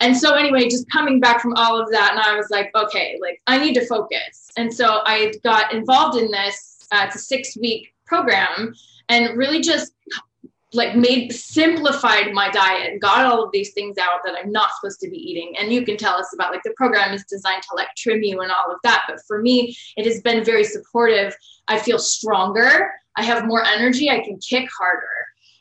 [0.00, 3.18] and so anyway, just coming back from all of that, and I was like, okay,
[3.20, 4.50] like I need to focus.
[4.56, 6.86] And so I got involved in this.
[6.92, 8.74] Uh, it's a six week program,
[9.08, 9.92] and really just
[10.72, 14.70] like made simplified my diet and got all of these things out that I'm not
[14.78, 15.54] supposed to be eating.
[15.58, 18.40] And you can tell us about like the program is designed to like trim you
[18.42, 19.04] and all of that.
[19.08, 21.34] But for me, it has been very supportive.
[21.68, 22.90] I feel stronger.
[23.16, 24.10] I have more energy.
[24.10, 25.06] I can kick harder.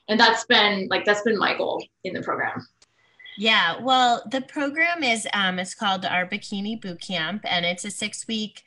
[0.07, 2.67] And that's been like that's been my goal in the program.
[3.37, 7.89] Yeah, well, the program is um it's called our Bikini Boot Camp and it's a
[7.89, 8.63] 6-week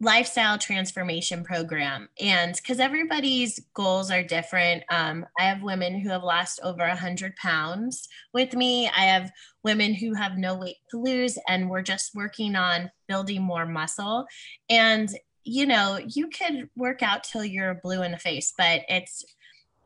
[0.00, 6.22] lifestyle transformation program and because everybody's goals are different um, i have women who have
[6.22, 9.32] lost over a 100 pounds with me i have
[9.64, 14.24] women who have no weight to lose and we're just working on building more muscle
[14.70, 15.08] and
[15.48, 19.24] you know you could work out till you're blue in the face but it's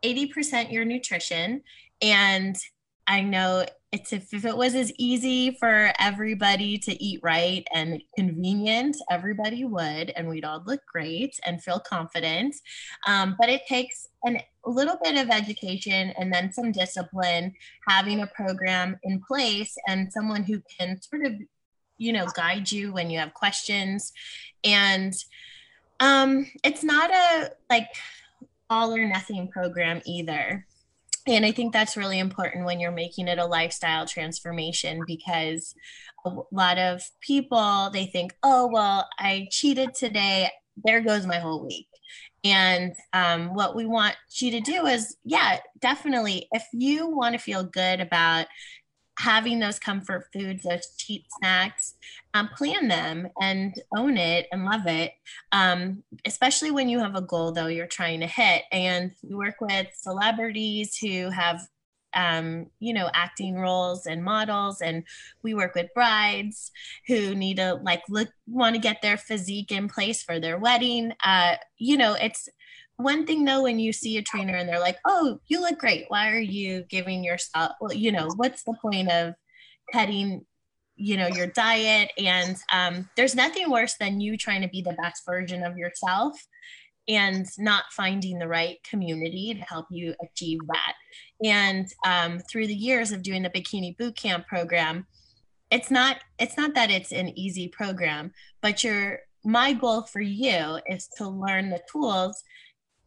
[0.02, 1.62] 80% your nutrition
[2.00, 2.56] and
[3.06, 8.02] I know it's if, if it was as easy for everybody to eat right and
[8.16, 12.54] convenient, everybody would, and we'd all look great and feel confident.
[13.06, 17.52] Um, but it takes an, a little bit of education and then some discipline,
[17.86, 21.34] having a program in place and someone who can sort of,
[21.98, 24.12] you know, guide you when you have questions.
[24.64, 25.12] And
[26.02, 27.86] um, it's not a like
[28.68, 30.66] all or nothing program either.
[31.28, 35.76] And i think that's really important when you're making it a lifestyle transformation because
[36.26, 40.50] a lot of people they think oh well i cheated today.
[40.84, 41.86] There goes my whole week.
[42.44, 47.38] And um, what we want you to do is yeah definitely if you want to
[47.38, 48.46] feel good about
[49.22, 51.94] having those comfort foods, those cheap snacks,
[52.34, 55.12] um, plan them and own it and love it.
[55.52, 58.64] Um, especially when you have a goal, though, you're trying to hit.
[58.72, 61.60] And we work with celebrities who have,
[62.14, 64.80] um, you know, acting roles and models.
[64.80, 65.04] And
[65.44, 66.72] we work with brides
[67.06, 71.12] who need to, like, look, want to get their physique in place for their wedding.
[71.24, 72.48] Uh, you know, it's,
[73.02, 76.06] one thing though when you see a trainer and they're like oh you look great.
[76.08, 79.34] Why are you giving yourself well you know what's the point of
[79.92, 80.44] cutting
[80.96, 82.10] you know your diet?
[82.18, 86.40] And um, there's nothing worse than you trying to be the best version of yourself
[87.08, 90.94] and not finding the right community to help you achieve that.
[91.44, 95.06] And um, through the years of doing the bikini boot camp program
[95.72, 98.30] it's not it's not that it's an easy program
[98.60, 102.44] but your my goal for you is to learn the tools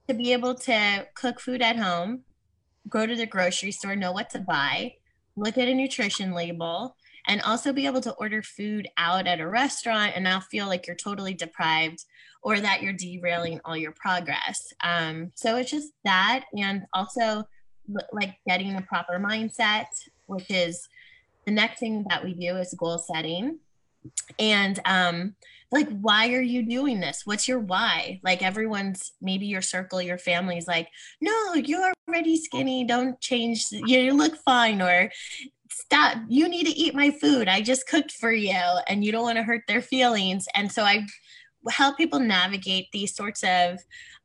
[0.07, 2.21] to be able to cook food at home,
[2.89, 4.93] go to the grocery store, know what to buy,
[5.35, 6.95] look at a nutrition label,
[7.27, 10.85] and also be able to order food out at a restaurant and not feel like
[10.85, 12.05] you're totally deprived
[12.43, 14.71] or that you're derailing all your progress.
[14.83, 17.47] Um, so it's just that, and also
[18.11, 19.87] like getting a proper mindset,
[20.27, 20.87] which is
[21.45, 23.57] the next thing that we do is goal setting.
[24.37, 25.35] And um,
[25.71, 27.21] like, why are you doing this?
[27.25, 28.19] What's your why?
[28.23, 30.87] Like, everyone's maybe your circle, your family's like,
[31.21, 32.85] no, you're already skinny.
[32.85, 33.65] Don't change.
[33.71, 34.81] You look fine.
[34.81, 35.11] Or
[35.69, 36.17] stop.
[36.27, 37.47] You need to eat my food.
[37.47, 38.61] I just cooked for you.
[38.87, 40.47] And you don't want to hurt their feelings.
[40.55, 41.05] And so I
[41.69, 43.79] help people navigate these sorts of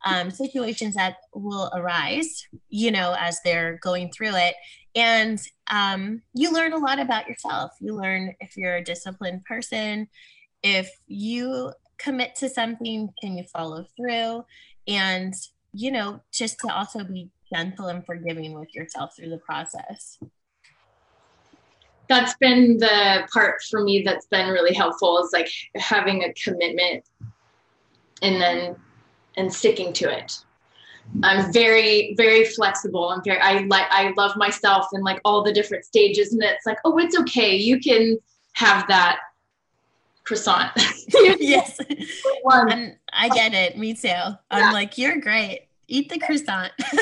[0.05, 4.55] um, situations that will arise, you know, as they're going through it.
[4.95, 7.73] And um, you learn a lot about yourself.
[7.81, 10.09] You learn if you're a disciplined person,
[10.63, 14.45] if you commit to something, can you follow through?
[14.87, 15.35] And,
[15.73, 20.19] you know, just to also be gentle and forgiving with yourself through the process.
[22.09, 27.05] That's been the part for me that's been really helpful is like having a commitment
[28.23, 28.77] and then
[29.37, 30.39] and sticking to it.
[31.23, 33.09] I'm very, very flexible.
[33.09, 36.33] I'm very, I like, I love myself and like all the different stages.
[36.33, 37.57] And it's like, oh, it's okay.
[37.57, 38.19] You can
[38.53, 39.19] have that
[40.31, 40.71] croissant.
[41.41, 41.81] yes.
[42.45, 43.77] and I get it.
[43.77, 44.15] Me too.
[44.49, 45.67] I'm like, you're great.
[45.89, 46.73] Eat the croissant.
[46.93, 47.01] and,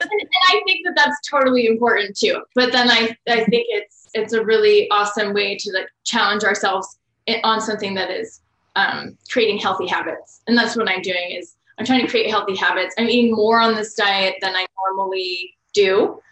[0.00, 2.42] and I think that that's totally important too.
[2.54, 6.98] But then I, I think it's, it's a really awesome way to like challenge ourselves
[7.44, 8.40] on something that is
[8.76, 10.40] um, creating healthy habits.
[10.46, 12.94] And that's what I'm doing is I'm trying to create healthy habits.
[12.96, 16.22] I'm eating more on this diet than I normally do.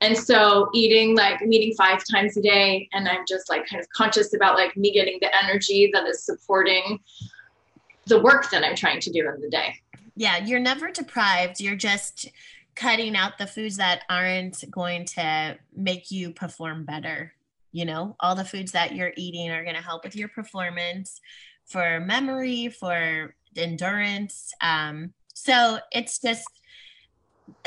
[0.00, 3.88] And so eating like eating five times a day and I'm just like kind of
[3.90, 6.98] conscious about like me getting the energy that is supporting
[8.06, 9.74] the work that I'm trying to do in the day.
[10.16, 11.60] Yeah, you're never deprived.
[11.60, 12.30] You're just
[12.74, 17.34] cutting out the foods that aren't going to make you perform better.
[17.72, 21.20] You know, all the foods that you're eating are going to help with your performance
[21.66, 24.52] for memory, for endurance.
[24.60, 26.48] Um, so it's just,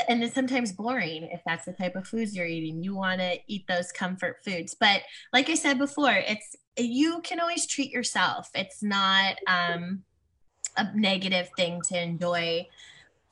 [0.08, 2.82] and it's sometimes boring if that's the type of foods you're eating.
[2.82, 4.76] You want to eat those comfort foods.
[4.78, 8.48] But like I said before, it's, you can always treat yourself.
[8.54, 10.02] It's not um,
[10.76, 12.66] a negative thing to enjoy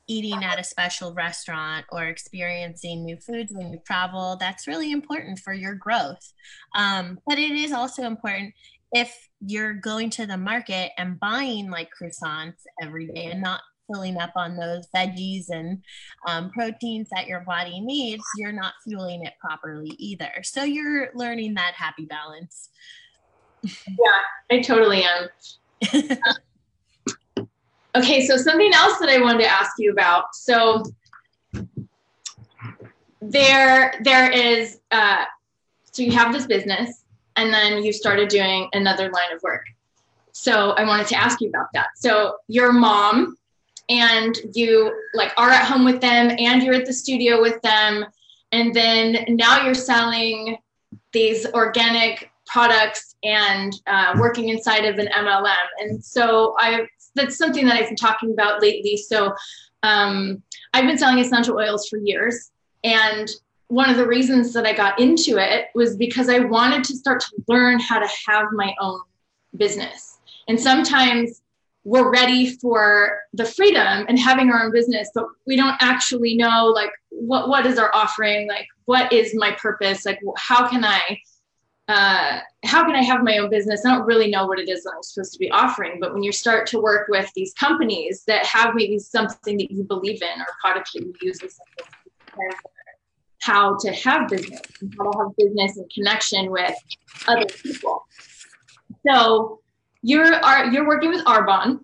[0.08, 5.38] eating at a special restaurant or experiencing new foods when you travel that's really important
[5.38, 6.32] for your growth
[6.74, 8.52] um, but it is also important
[8.92, 13.60] if you're going to the market and buying like croissants every day and not
[13.92, 15.82] filling up on those veggies and
[16.26, 20.30] um, proteins that your body needs, you're not fueling it properly either.
[20.42, 22.70] So you're learning that happy balance.
[23.62, 25.28] Yeah, I totally am.
[27.94, 30.34] okay, so something else that I wanted to ask you about.
[30.34, 30.82] So
[33.20, 34.80] there, there is.
[34.90, 35.24] Uh,
[35.92, 37.04] so you have this business
[37.36, 39.64] and then you started doing another line of work.
[40.32, 41.88] So I wanted to ask you about that.
[41.96, 43.36] So your mom
[43.88, 48.04] and you like are at home with them and you're at the studio with them
[48.52, 50.58] and then now you're selling
[51.12, 55.54] these organic products and uh, working inside of an MLM.
[55.78, 58.96] And so I that's something that I've been talking about lately.
[58.96, 59.34] So
[59.82, 62.50] um, I've been selling essential oils for years
[62.84, 63.28] and
[63.68, 67.20] one of the reasons that I got into it was because I wanted to start
[67.20, 69.00] to learn how to have my own
[69.56, 70.18] business.
[70.48, 71.41] And sometimes
[71.84, 76.66] we're ready for the freedom and having our own business, but we don't actually know
[76.66, 81.18] like what what is our offering, like what is my purpose, like how can I
[81.88, 83.84] uh, how can I have my own business?
[83.84, 85.98] I don't really know what it is that I'm supposed to be offering.
[86.00, 89.82] But when you start to work with these companies that have maybe something that you
[89.82, 92.56] believe in or product that you use or something,
[93.40, 96.74] how to have business and how to have business in connection with
[97.26, 98.06] other people.
[99.06, 99.60] So
[100.02, 101.80] you're are you're working with Arbonne.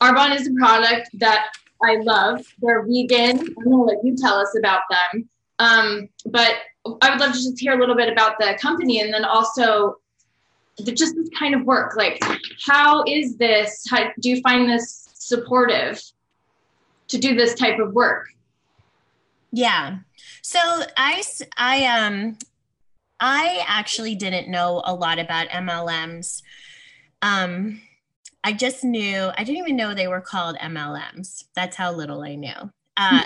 [0.00, 1.48] Arbonne is a product that
[1.82, 2.44] I love.
[2.60, 3.40] They're vegan.
[3.40, 5.28] I'm gonna let you tell us about them.
[5.58, 6.54] Um, but
[7.00, 9.96] I would love to just hear a little bit about the company and then also
[10.78, 11.96] the, just this kind of work.
[11.96, 12.22] Like,
[12.66, 13.84] how is this?
[13.90, 16.02] How, do you find this supportive
[17.08, 18.26] to do this type of work?
[19.52, 19.98] Yeah.
[20.42, 20.58] So
[20.96, 21.22] I,
[21.56, 22.36] I, um,
[23.20, 26.42] I actually didn't know a lot about MLMs.
[27.24, 27.80] Um,
[28.44, 31.44] I just knew, I didn't even know they were called MLMs.
[31.56, 32.70] That's how little I knew.
[32.98, 33.22] Uh,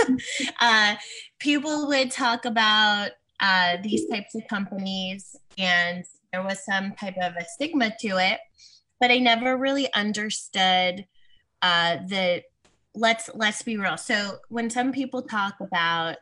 [0.60, 0.96] uh,
[1.38, 7.34] people would talk about uh, these types of companies, and there was some type of
[7.36, 8.40] a stigma to it,
[8.98, 11.06] but I never really understood
[11.60, 12.42] uh, the
[12.94, 13.98] let's let's be real.
[13.98, 16.16] So when some people talk about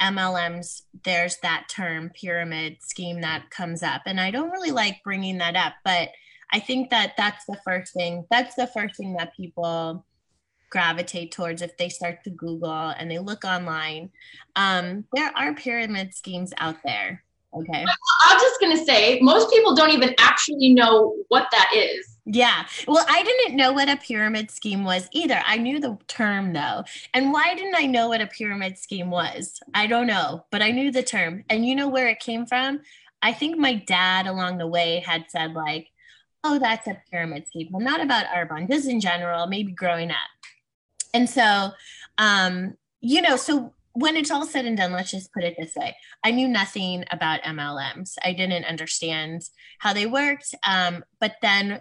[0.00, 4.02] MLMs, there's that term pyramid scheme that comes up.
[4.06, 6.08] And I don't really like bringing that up, but
[6.52, 8.26] I think that that's the first thing.
[8.30, 10.04] That's the first thing that people
[10.70, 14.10] gravitate towards if they start to Google and they look online.
[14.56, 17.22] Um, there are pyramid schemes out there.
[17.54, 17.84] Okay.
[18.24, 22.16] I'm just going to say, most people don't even actually know what that is.
[22.24, 22.64] Yeah.
[22.86, 25.42] Well, I didn't know what a pyramid scheme was either.
[25.44, 26.84] I knew the term though.
[27.12, 29.60] And why didn't I know what a pyramid scheme was?
[29.74, 31.44] I don't know, but I knew the term.
[31.50, 32.80] And you know where it came from?
[33.20, 35.88] I think my dad along the way had said, like,
[36.44, 37.68] oh, that's a pyramid scheme.
[37.70, 40.16] Well, not about Arbonne, just in general, maybe growing up.
[41.14, 41.70] And so,
[42.18, 45.74] um, you know, so when it's all said and done, let's just put it this
[45.76, 48.16] way I knew nothing about MLMs.
[48.24, 49.42] I didn't understand
[49.78, 50.54] how they worked.
[50.66, 51.80] Um, but then,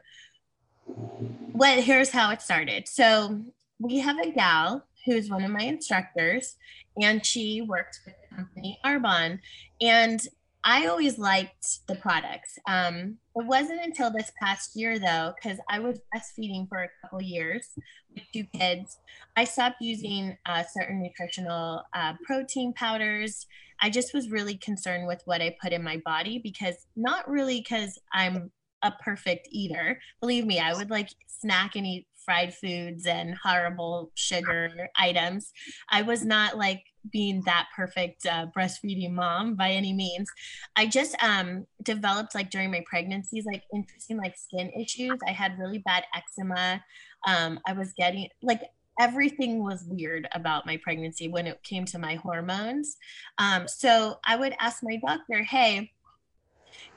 [1.54, 2.88] what here's how it started.
[2.88, 3.42] So,
[3.80, 6.56] we have a gal who's one of my instructors,
[7.02, 9.40] and she works with the company Arbonne.
[9.80, 10.22] And
[10.64, 12.60] I always liked the products.
[12.68, 17.22] Um, it wasn't until this past year, though, because I was breastfeeding for a couple
[17.22, 17.70] years
[18.14, 18.98] with two kids.
[19.36, 23.48] I stopped using uh, certain nutritional uh, protein powders.
[23.82, 27.60] I just was really concerned with what I put in my body because not really
[27.62, 28.52] because I'm
[28.84, 30.00] a perfect eater.
[30.20, 35.52] Believe me, I would like snack and eat fried foods and horrible sugar items.
[35.90, 40.30] I was not like being that perfect uh, breastfeeding mom by any means.
[40.76, 45.20] I just um, developed like during my pregnancies, like interesting like skin issues.
[45.28, 46.84] I had really bad eczema.
[47.28, 48.62] Um, I was getting like
[49.00, 52.98] everything was weird about my pregnancy when it came to my hormones.
[53.38, 55.92] Um, so I would ask my doctor, hey,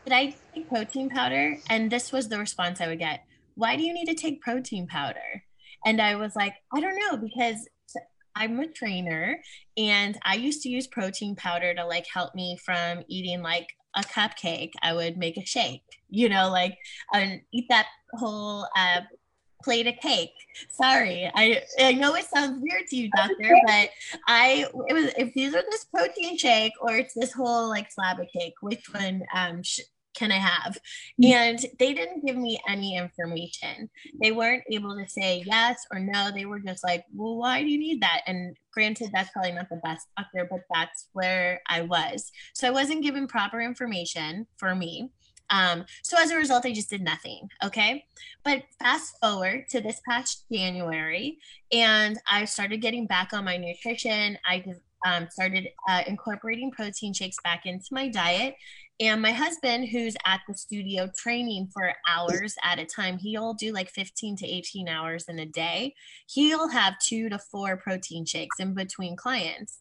[0.05, 1.57] did I take protein powder?
[1.71, 3.25] And this was the response I would get.
[3.55, 5.45] Why do you need to take protein powder?
[5.87, 7.69] And I was like, I don't know, because
[8.37, 9.41] I'm a trainer
[9.77, 14.01] and I used to use protein powder to like help me from eating like a
[14.01, 14.73] cupcake.
[14.83, 16.77] I would make a shake, you know, like
[17.13, 19.03] and eat that whole uh,
[19.63, 20.33] plate of cake.
[20.71, 23.91] Sorry, I I know it sounds weird to you, doctor, but
[24.27, 28.19] I it was if these are this protein shake or it's this whole like slab
[28.19, 29.81] of cake, which one um sh-
[30.15, 30.79] can I have?
[31.23, 31.31] Mm.
[31.31, 33.91] And they didn't give me any information.
[34.23, 36.31] They weren't able to say yes or no.
[36.31, 38.23] They were just like, well, why do you need that?
[38.27, 42.31] And granted, that's probably not the best doctor, but that's where I was.
[42.55, 45.11] So I wasn't given proper information for me.
[45.51, 47.49] Um, so as a result, I just did nothing.
[47.63, 48.05] Okay.
[48.45, 51.39] But fast forward to this past January,
[51.73, 54.39] and I started getting back on my nutrition.
[54.49, 54.65] I
[55.05, 58.57] um, started uh, incorporating protein shakes back into my diet.
[59.01, 63.73] And my husband, who's at the studio training for hours at a time, he'll do
[63.73, 65.95] like 15 to 18 hours in a day.
[66.29, 69.81] He'll have two to four protein shakes in between clients.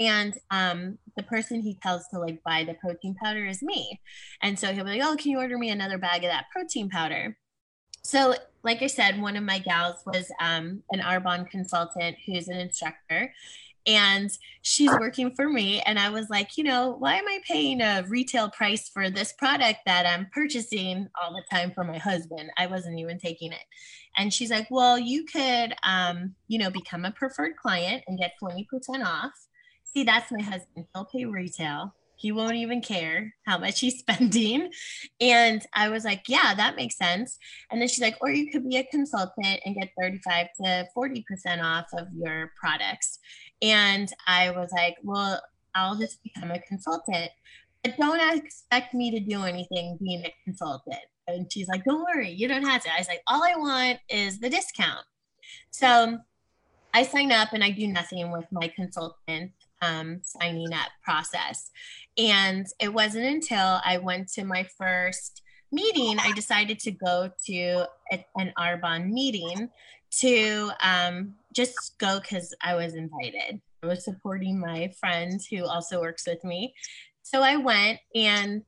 [0.00, 4.00] And um, the person he tells to like buy the protein powder is me.
[4.42, 6.88] And so he'll be like, Oh, can you order me another bag of that protein
[6.88, 7.36] powder?
[8.02, 12.58] So, like I said, one of my gals was um, an Arbonne consultant who's an
[12.58, 13.32] instructor
[13.86, 14.30] and
[14.62, 18.04] she's working for me and i was like you know why am i paying a
[18.08, 22.66] retail price for this product that i'm purchasing all the time for my husband i
[22.66, 23.64] wasn't even taking it
[24.16, 28.32] and she's like well you could um, you know become a preferred client and get
[28.42, 28.66] 20%
[29.04, 29.32] off
[29.82, 34.70] see that's my husband he'll pay retail he won't even care how much he's spending.
[35.20, 37.38] And I was like, yeah, that makes sense.
[37.70, 41.24] And then she's like, or you could be a consultant and get 35 to 40%
[41.62, 43.18] off of your products.
[43.64, 45.40] And I was like, well,
[45.74, 47.30] I'll just become a consultant.
[47.82, 51.00] But don't expect me to do anything being a consultant.
[51.26, 52.92] And she's like, don't worry, you don't have to.
[52.92, 55.06] I was like, all I want is the discount.
[55.70, 56.18] So
[56.92, 61.70] I sign up and I do nothing with my consultant um, signing up process.
[62.18, 65.40] And it wasn't until I went to my first
[65.72, 69.70] meeting, I decided to go to a, an Arbonne meeting
[70.20, 73.60] to um, just go because I was invited.
[73.82, 76.74] I was supporting my friend who also works with me.
[77.22, 78.62] So I went and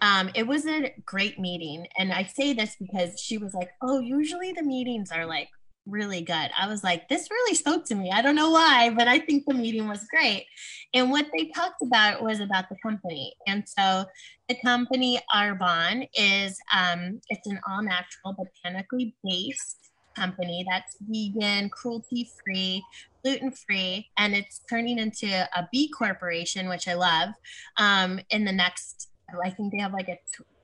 [0.00, 1.86] um, it was a great meeting.
[1.98, 5.48] And I say this because she was like, Oh, usually the meetings are like
[5.86, 6.50] really good.
[6.58, 8.10] I was like, this really spoke to me.
[8.10, 10.46] I don't know why, but I think the meeting was great.
[10.94, 13.34] And what they talked about was about the company.
[13.46, 14.04] And so
[14.48, 19.83] the company Arbonne is um, it's an all natural, botanically based
[20.14, 22.82] company that's vegan, cruelty free,
[23.22, 27.30] gluten free, and it's turning into a B corporation, which I love.
[27.78, 29.10] Um, in the next,
[29.44, 30.18] I think they have like a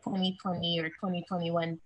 [0.05, 1.79] 2020 or 2021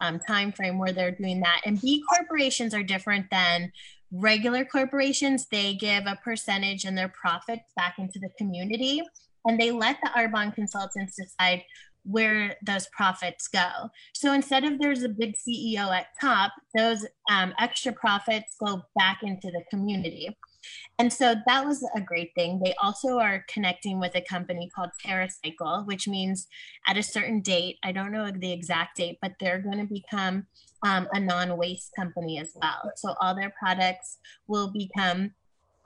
[0.00, 1.60] um, time frame where they're doing that.
[1.64, 3.72] And B corporations are different than
[4.10, 9.02] regular corporations, they give a percentage in their profits back into the community
[9.44, 11.64] and they let the Arbonne consultants decide
[12.08, 13.68] where those profits go.
[14.14, 19.20] So instead of there's a big CEO at top, those um, extra profits go back
[19.22, 20.36] into the community.
[20.98, 22.60] And so that was a great thing.
[22.64, 26.48] They also are connecting with a company called TerraCycle, which means
[26.86, 30.46] at a certain date, I don't know the exact date, but they're going to become
[30.84, 32.92] um, a non waste company as well.
[32.96, 35.32] So all their products will become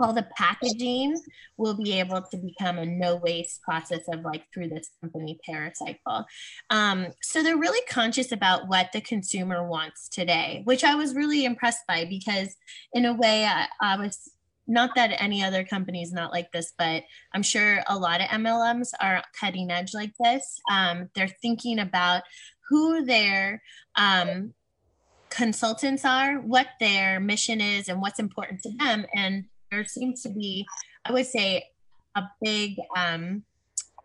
[0.02, 1.16] all the packaging
[1.56, 6.24] will be able to become a no waste process of like through this company TerraCycle.
[6.70, 11.44] Um, so they're really conscious about what the consumer wants today, which I was really
[11.44, 12.54] impressed by because
[12.92, 14.30] in a way I, I was
[14.68, 17.02] not that any other company is not like this, but
[17.34, 20.60] I'm sure a lot of MLMs are cutting edge like this.
[20.70, 22.22] Um, they're thinking about
[22.68, 23.62] who their
[23.96, 24.54] um,
[25.30, 29.04] consultants are, what their mission is, and what's important to them.
[29.14, 30.66] And there seems to be,
[31.04, 31.64] I would say,
[32.14, 33.42] a big um,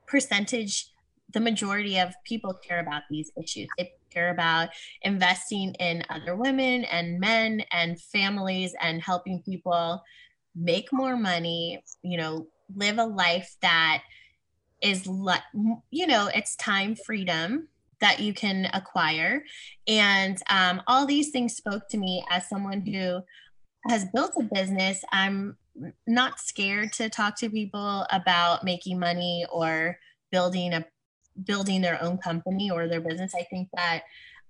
[0.07, 0.87] percentage,
[1.33, 3.67] the majority of people care about these issues.
[3.77, 4.69] They care about
[5.01, 10.01] investing in other women and men and families and helping people
[10.55, 14.03] make more money, you know, live a life that
[14.81, 17.67] is you know, it's time freedom
[17.99, 19.43] that you can acquire.
[19.87, 23.21] And um, all these things spoke to me as someone who
[23.89, 25.57] has built a business, I'm
[26.05, 29.97] not scared to talk to people about making money or
[30.31, 30.85] building a
[31.43, 33.33] building their own company or their business.
[33.37, 34.01] I think that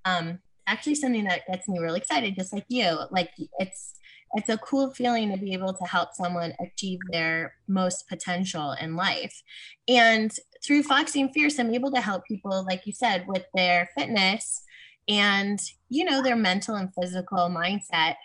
[0.05, 2.97] um, actually something that gets me really excited, just like you.
[3.11, 3.93] Like it's
[4.33, 8.95] it's a cool feeling to be able to help someone achieve their most potential in
[8.95, 9.41] life.
[9.87, 10.31] And
[10.65, 14.63] through Foxy and Fierce, I'm able to help people, like you said, with their fitness
[15.07, 15.59] and
[15.89, 18.15] you know their mental and physical mindset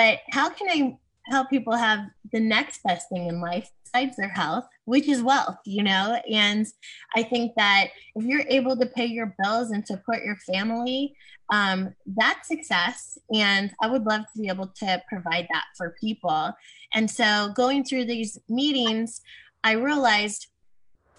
[0.00, 0.96] but how can I
[1.30, 5.58] help people have the next best thing in life besides their health, which is wealth,
[5.66, 6.18] you know?
[6.30, 6.66] And
[7.14, 11.14] I think that if you're able to pay your bills and support your family,
[11.52, 13.18] um, that's success.
[13.34, 16.50] And I would love to be able to provide that for people.
[16.94, 19.20] And so going through these meetings,
[19.62, 20.46] I realized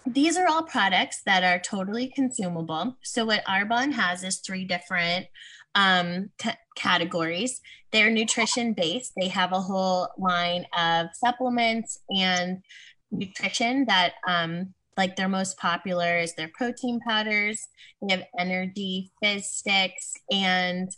[0.06, 2.96] these are all products that are totally consumable.
[3.04, 5.26] So what Arbonne has is three different
[5.74, 7.60] um, c- categories.
[7.90, 9.12] They're nutrition based.
[9.16, 12.62] They have a whole line of supplements and
[13.10, 17.60] nutrition that, um, like, their most popular is their protein powders.
[18.00, 20.90] They have energy fizz sticks and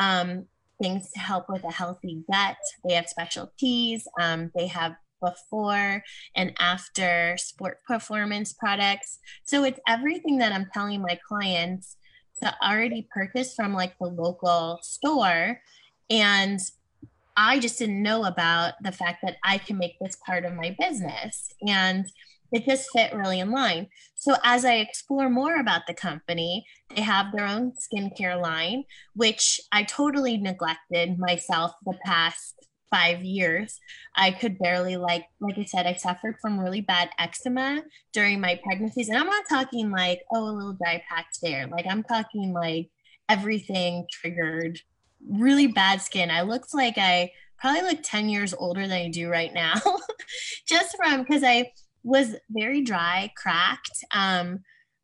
[0.00, 0.46] um,
[0.80, 2.56] things to help with a healthy gut.
[2.84, 4.06] They have special teas.
[4.20, 6.02] Um, they have before
[6.34, 9.18] and after sport performance products.
[9.44, 11.96] So it's everything that I'm telling my clients
[12.42, 15.60] to already purchase from like the local store.
[16.10, 16.60] And
[17.36, 20.76] I just didn't know about the fact that I can make this part of my
[20.78, 21.50] business.
[21.66, 22.06] And
[22.52, 23.88] it just fit really in line.
[24.14, 29.60] So as I explore more about the company, they have their own skincare line, which
[29.72, 32.61] I totally neglected myself the past
[32.92, 33.80] five years
[34.16, 37.82] i could barely like like i said i suffered from really bad eczema
[38.12, 41.86] during my pregnancies and i'm not talking like oh a little dry patch there like
[41.88, 42.90] i'm talking like
[43.28, 44.78] everything triggered
[45.28, 49.28] really bad skin i looked like i probably looked 10 years older than i do
[49.28, 49.74] right now
[50.68, 51.70] just from because i
[52.04, 54.60] was very dry cracked um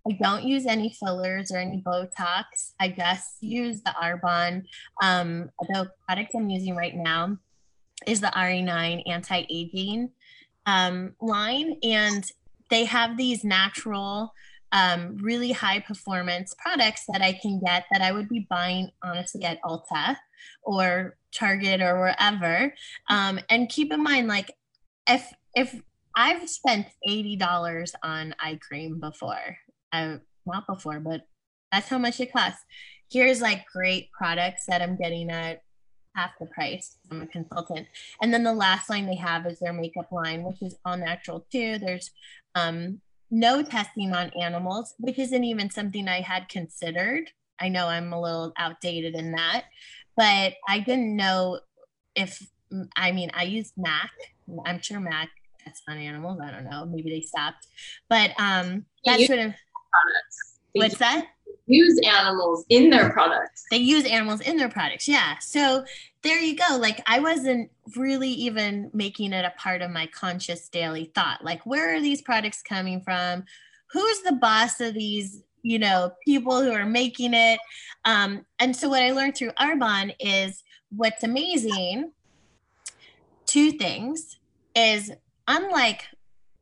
[0.09, 2.73] I don't use any fillers or any Botox.
[2.81, 4.63] I just use the Arbonne.
[5.03, 7.37] Um, the product I'm using right now
[8.09, 10.11] is the RE9 anti-aging
[10.67, 12.25] um, line, and
[12.71, 14.33] they have these natural,
[14.73, 19.45] um, really high performance products that I can get that I would be buying honestly
[19.45, 20.17] at Ulta
[20.63, 22.75] or Target or wherever.
[23.09, 24.51] Um, and keep in mind, like
[25.09, 25.81] if if
[26.15, 29.57] I've spent eighty dollars on eye cream before,
[29.93, 31.23] uh, not before, but
[31.73, 32.65] that's how much it costs.
[33.11, 35.63] Here's like great products that I'm getting at
[36.19, 37.87] half the price from a consultant.
[38.21, 41.47] And then the last line they have is their makeup line, which is all natural
[41.53, 41.79] too.
[41.79, 42.11] There's
[42.55, 43.01] um,
[43.31, 47.31] no testing on animals, which isn't even something I had considered.
[47.61, 49.65] I know I'm a little outdated in that,
[50.17, 51.61] but I didn't know
[52.15, 52.31] if,
[52.97, 54.11] I mean, I used MAC.
[54.67, 55.29] I'm sure MAC
[55.63, 56.41] tests on animals.
[56.43, 56.87] I don't know.
[56.87, 57.67] Maybe they stopped,
[58.09, 59.53] but um, that's sort of.
[59.91, 60.39] Products.
[60.73, 61.27] What's that?
[61.69, 63.65] Use animals in their products.
[63.71, 65.07] They use animals in their products.
[65.07, 65.39] Yeah.
[65.39, 65.85] So
[66.23, 66.77] there you go.
[66.79, 71.45] Like I wasn't really even making it a part of my conscious daily thought.
[71.45, 73.45] Like, where are these products coming from?
[73.93, 77.61] Who's the boss of these, you know, people who are making it?
[78.05, 82.13] Um, and so what I learned through Arbonne is what's amazing
[83.49, 84.39] two things
[84.77, 85.11] is
[85.49, 86.05] unlike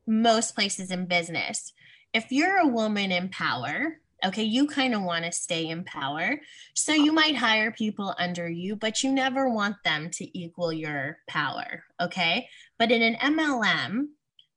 [0.06, 1.72] most places in business,
[2.14, 6.36] if you're a woman in power, okay, you kind of want to stay in power.
[6.74, 11.18] So you might hire people under you, but you never want them to equal your
[11.28, 12.48] power, okay?
[12.78, 14.08] But in an MLM,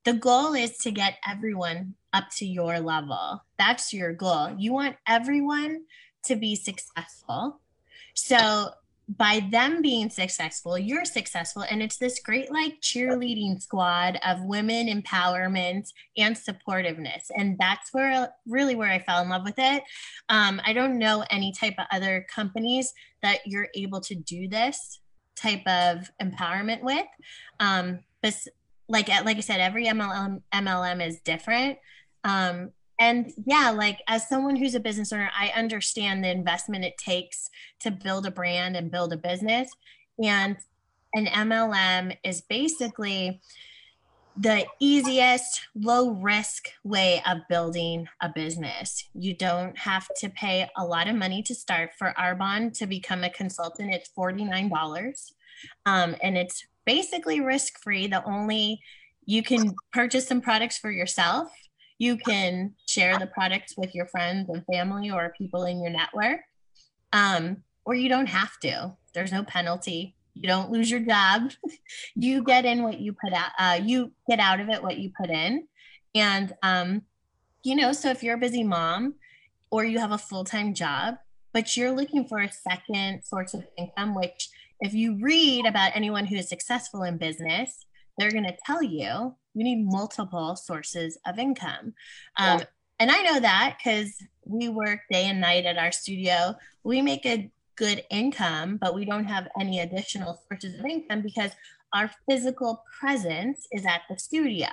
[0.04, 3.44] the goal is to get everyone up to your level.
[3.58, 4.54] That's your goal.
[4.58, 5.82] You want everyone
[6.24, 7.60] to be successful.
[8.14, 8.70] So
[9.16, 11.64] by them being successful, you're successful.
[11.68, 17.30] And it's this great, like, cheerleading squad of women empowerment and supportiveness.
[17.36, 19.82] And that's where really where I fell in love with it.
[20.28, 22.92] Um, I don't know any type of other companies
[23.22, 25.00] that you're able to do this
[25.34, 27.06] type of empowerment with.
[27.58, 28.34] Um, but
[28.88, 31.78] like, like I said, every MLM, MLM is different.
[32.22, 36.96] Um, and yeah like as someone who's a business owner i understand the investment it
[36.96, 39.70] takes to build a brand and build a business.
[40.22, 40.56] And
[41.14, 43.40] an mlm is basically
[44.36, 49.08] the easiest low risk way of building a business.
[49.12, 51.90] You don't have to pay a lot of money to start.
[51.98, 55.32] For arbonne to become a consultant it's $49
[55.84, 58.80] um, and it's basically risk free the only
[59.26, 61.50] you can purchase some products for yourself
[62.00, 66.40] you can share the products with your friends and family or people in your network,
[67.12, 68.96] um, or you don't have to.
[69.12, 70.16] There's no penalty.
[70.32, 71.50] You don't lose your job.
[72.16, 73.50] you get in what you put out.
[73.58, 75.68] Uh, you get out of it what you put in,
[76.14, 77.02] and um,
[77.62, 77.92] you know.
[77.92, 79.16] So if you're a busy mom,
[79.70, 81.16] or you have a full time job,
[81.52, 84.48] but you're looking for a second source of income, which
[84.80, 87.84] if you read about anyone who is successful in business,
[88.18, 91.94] they're going to tell you you need multiple sources of income.
[92.36, 92.64] Um, yeah.
[93.00, 94.12] And I know that because
[94.44, 96.54] we work day and night at our studio.
[96.84, 101.52] We make a good income, but we don't have any additional sources of income because
[101.92, 104.68] our physical presence is at the studio.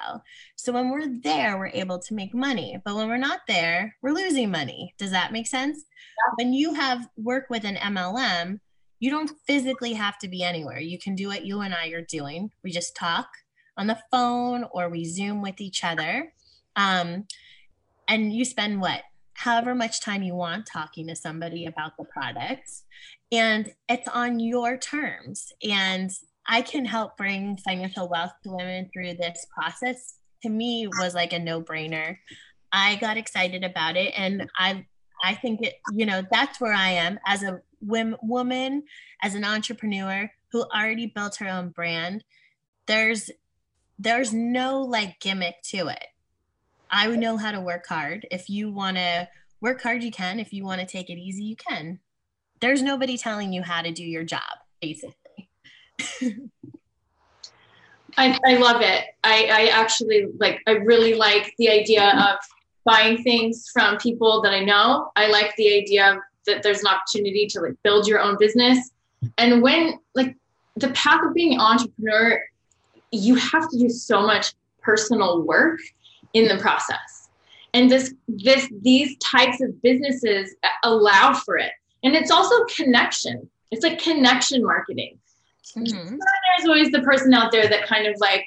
[0.56, 2.80] So when we're there, we're able to make money.
[2.86, 4.94] But when we're not there, we're losing money.
[5.00, 5.78] Does that make sense?
[5.80, 6.34] Yeah.
[6.36, 8.60] When you have work with an MLM,
[9.00, 10.80] you don't physically have to be anywhere.
[10.80, 12.52] You can do what you and I are doing.
[12.64, 13.30] We just talk
[13.78, 16.34] on the phone or we Zoom with each other.
[16.76, 17.26] Um,
[18.08, 19.02] and you spend what?
[19.34, 22.84] However much time you want talking to somebody about the products.
[23.32, 25.52] And it's on your terms.
[25.64, 26.10] And
[26.48, 30.16] I can help bring financial wealth to women through this process.
[30.44, 32.18] To me, was like a no brainer.
[32.72, 34.14] I got excited about it.
[34.18, 34.86] And I
[35.24, 38.84] I think it, you know, that's where I am as a woman,
[39.22, 42.24] as an entrepreneur who already built her own brand.
[42.86, 43.30] There's
[44.00, 46.06] there's no like gimmick to it.
[46.90, 48.28] I know how to work hard.
[48.32, 49.28] If you want to
[49.60, 50.40] work hard, you can.
[50.40, 52.00] If you want to take it easy, you can.
[52.62, 54.42] There's nobody telling you how to do your job,
[54.82, 55.50] basically.
[58.18, 59.06] I, I love it.
[59.24, 62.38] I, I actually like, I really like the idea of
[62.84, 65.12] buying things from people that I know.
[65.16, 68.92] I like the idea that there's an opportunity to like build your own business.
[69.38, 70.36] And when like
[70.76, 72.42] the path of being an entrepreneur
[73.12, 75.80] you have to do so much personal work
[76.34, 77.30] in the process
[77.74, 81.72] and this this these types of businesses allow for it
[82.04, 85.18] and it's also connection it's like connection marketing
[85.76, 86.10] mm-hmm.
[86.10, 88.46] there's always the person out there that kind of like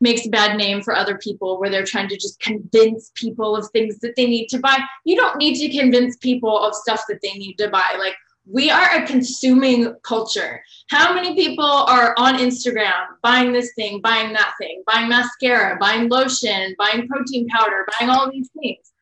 [0.00, 3.68] makes a bad name for other people where they're trying to just convince people of
[3.70, 7.20] things that they need to buy you don't need to convince people of stuff that
[7.22, 8.14] they need to buy like
[8.46, 10.62] we are a consuming culture.
[10.88, 16.08] How many people are on Instagram buying this thing, buying that thing, buying mascara, buying
[16.08, 18.92] lotion, buying protein powder, buying all these things?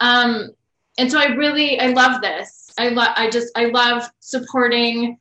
[0.00, 0.50] Um,
[0.98, 2.70] and so I really, I love this.
[2.78, 5.18] I love, I just, I love supporting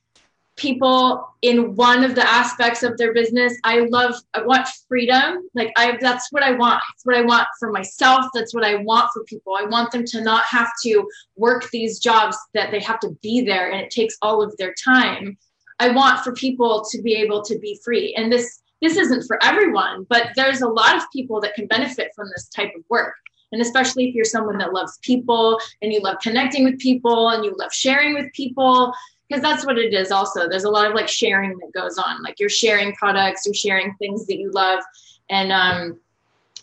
[0.55, 3.53] people in one of the aspects of their business.
[3.63, 5.49] I love, I want freedom.
[5.53, 6.81] Like I, that's what I want.
[6.93, 8.25] That's what I want for myself.
[8.33, 9.57] That's what I want for people.
[9.59, 13.41] I want them to not have to work these jobs that they have to be
[13.41, 15.37] there and it takes all of their time.
[15.79, 18.15] I want for people to be able to be free.
[18.15, 22.11] And this, this isn't for everyone, but there's a lot of people that can benefit
[22.15, 23.15] from this type of work.
[23.51, 27.45] And especially if you're someone that loves people and you love connecting with people and
[27.45, 28.93] you love sharing with people,
[29.27, 30.47] because that's what it is also.
[30.47, 32.21] There's a lot of like sharing that goes on.
[32.21, 34.83] Like you're sharing products you're sharing things that you love.
[35.29, 35.99] And um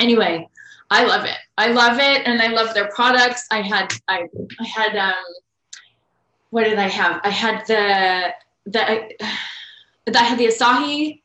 [0.01, 0.49] anyway
[0.91, 1.37] i love it.
[1.57, 3.47] I love it and i love their products.
[3.51, 4.27] I had i
[4.61, 5.25] i had um
[6.51, 7.21] what did i have?
[7.25, 8.35] I had the
[8.67, 9.09] the i
[10.15, 11.21] had the Asahi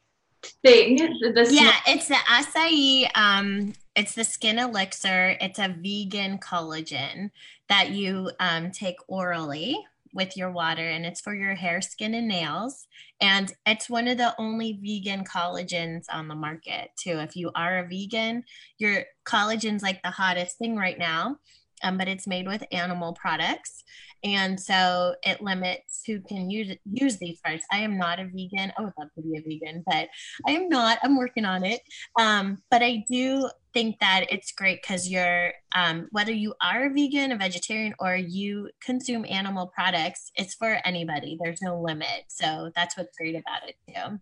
[0.63, 5.35] thing the yeah it's the acai um it's the skin elixir.
[5.41, 7.31] It's a vegan collagen
[7.67, 9.75] that you um, take orally
[10.17, 12.87] with your water and it's for your hair, skin, and nails.
[13.21, 17.19] And it's one of the only vegan collagens on the market, too.
[17.19, 18.43] If you are a vegan,
[18.79, 21.37] your collagen's like the hottest thing right now
[21.83, 23.83] um, but it's made with animal products.
[24.23, 27.63] And so it limits who can use use these parts.
[27.71, 28.73] I am not a vegan.
[28.77, 30.09] I would love to be a vegan, but
[30.47, 30.97] I am not.
[31.03, 31.81] I'm working on it.
[32.19, 36.89] Um, but I do think that it's great because you're um, whether you are a
[36.89, 41.37] vegan, a vegetarian, or you consume animal products, it's for anybody.
[41.41, 42.25] There's no limit.
[42.27, 44.19] So that's what's great about it too.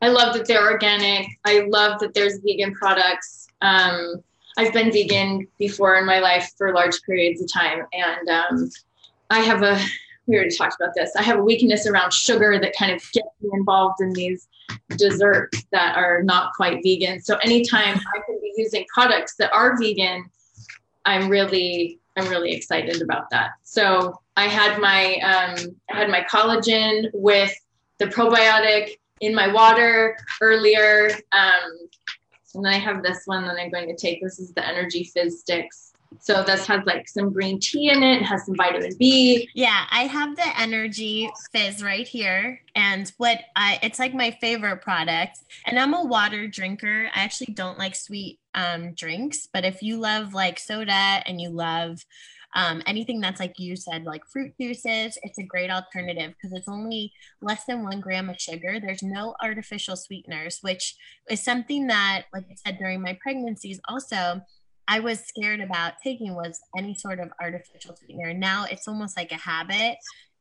[0.00, 1.26] I love that they're organic.
[1.44, 3.48] I love that there's vegan products.
[3.62, 4.22] Um,
[4.58, 8.70] I've been vegan before in my life for large periods of time, and um,
[9.30, 9.80] I have a
[10.26, 11.16] we already talked about this.
[11.16, 14.46] I have a weakness around sugar that kind of gets me involved in these
[14.96, 17.20] desserts that are not quite vegan.
[17.22, 20.28] So anytime I can be using products that are vegan,
[21.06, 23.52] I'm really I'm really excited about that.
[23.62, 27.54] So I had my um, I had my collagen with
[27.98, 31.12] the probiotic in my water earlier.
[31.32, 31.88] Um,
[32.54, 34.22] and then I have this one that I'm going to take.
[34.22, 35.92] This is the Energy Fizz Sticks.
[36.20, 39.48] So this has like some green tea in it, it has some vitamin B.
[39.54, 42.60] Yeah, I have the Energy Fizz right here.
[42.74, 45.40] And what I it's like my favorite product.
[45.66, 47.10] And I'm a water drinker.
[47.14, 50.92] I actually don't like sweet um, drinks, but if you love like soda
[51.26, 52.04] and you love
[52.54, 56.68] um, anything that's like you said, like fruit juices, it's a great alternative because it's
[56.68, 58.80] only less than one gram of sugar.
[58.80, 60.96] There's no artificial sweeteners, which
[61.30, 64.40] is something that, like I said, during my pregnancies, also
[64.88, 68.32] I was scared about taking was any sort of artificial sweetener.
[68.32, 69.98] Now it's almost like a habit.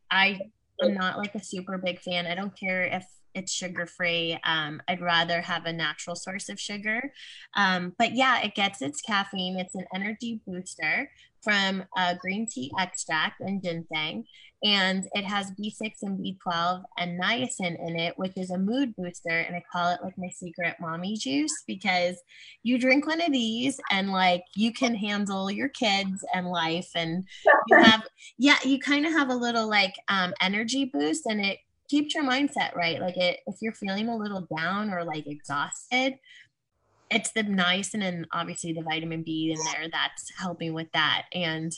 [0.10, 0.40] I
[0.82, 2.26] am not like a super big fan.
[2.26, 3.06] I don't care if
[3.36, 4.40] it's sugar free.
[4.46, 7.12] Um, I'd rather have a natural source of sugar.
[7.56, 9.60] Um, but yeah, it gets its caffeine.
[9.60, 11.10] It's an energy booster
[11.48, 14.26] from a green tea extract and ginseng.
[14.64, 19.30] And it has B6 and B12 and niacin in it, which is a mood booster.
[19.30, 22.18] And I call it like my secret mommy juice because
[22.64, 26.90] you drink one of these and like you can handle your kids and life.
[26.96, 27.24] And
[27.70, 28.04] you have,
[28.38, 32.26] yeah, you kind of have a little like um, energy boost and it keeps your
[32.26, 33.00] mindset right.
[33.00, 36.16] Like it, if you're feeling a little down or like exhausted,
[37.10, 41.24] it's the niacin and then obviously the vitamin B in there that's helping with that.
[41.34, 41.72] And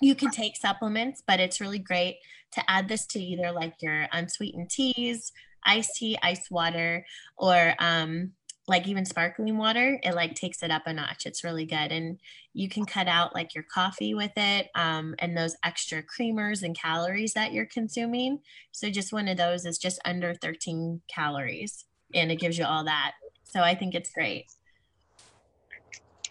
[0.00, 2.16] you can take supplements, but it's really great
[2.52, 5.32] to add this to either like your unsweetened teas,
[5.64, 7.04] iced tea, ice water,
[7.36, 8.32] or um,
[8.66, 9.98] like even sparkling water.
[10.02, 11.26] It like takes it up a notch.
[11.26, 11.90] It's really good.
[11.90, 12.18] And
[12.52, 16.78] you can cut out like your coffee with it um, and those extra creamers and
[16.78, 18.40] calories that you're consuming.
[18.72, 21.84] So just one of those is just under 13 calories
[22.14, 23.12] and it gives you all that.
[23.48, 24.46] So I think it's great.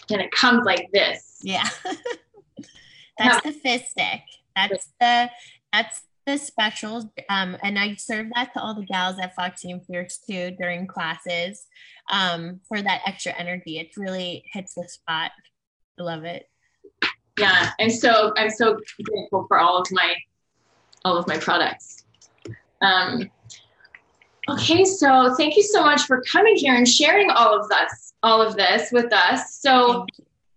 [0.09, 1.39] And it comes like this.
[1.41, 1.67] Yeah.
[3.17, 4.21] that's the fizz stick.
[4.55, 5.29] That's the
[5.73, 7.11] that's the special.
[7.29, 10.87] Um, and I serve that to all the gals at Foxy and Fierce too during
[10.87, 11.65] classes
[12.11, 13.79] um, for that extra energy.
[13.79, 15.31] It really hits the spot.
[15.99, 16.47] I love it.
[17.39, 20.15] Yeah, I'm so I'm so grateful for all of my
[21.05, 22.03] all of my products.
[22.81, 23.29] Um,
[24.49, 28.41] Okay, so thank you so much for coming here and sharing all of this, all
[28.41, 29.55] of this with us.
[29.55, 30.05] So,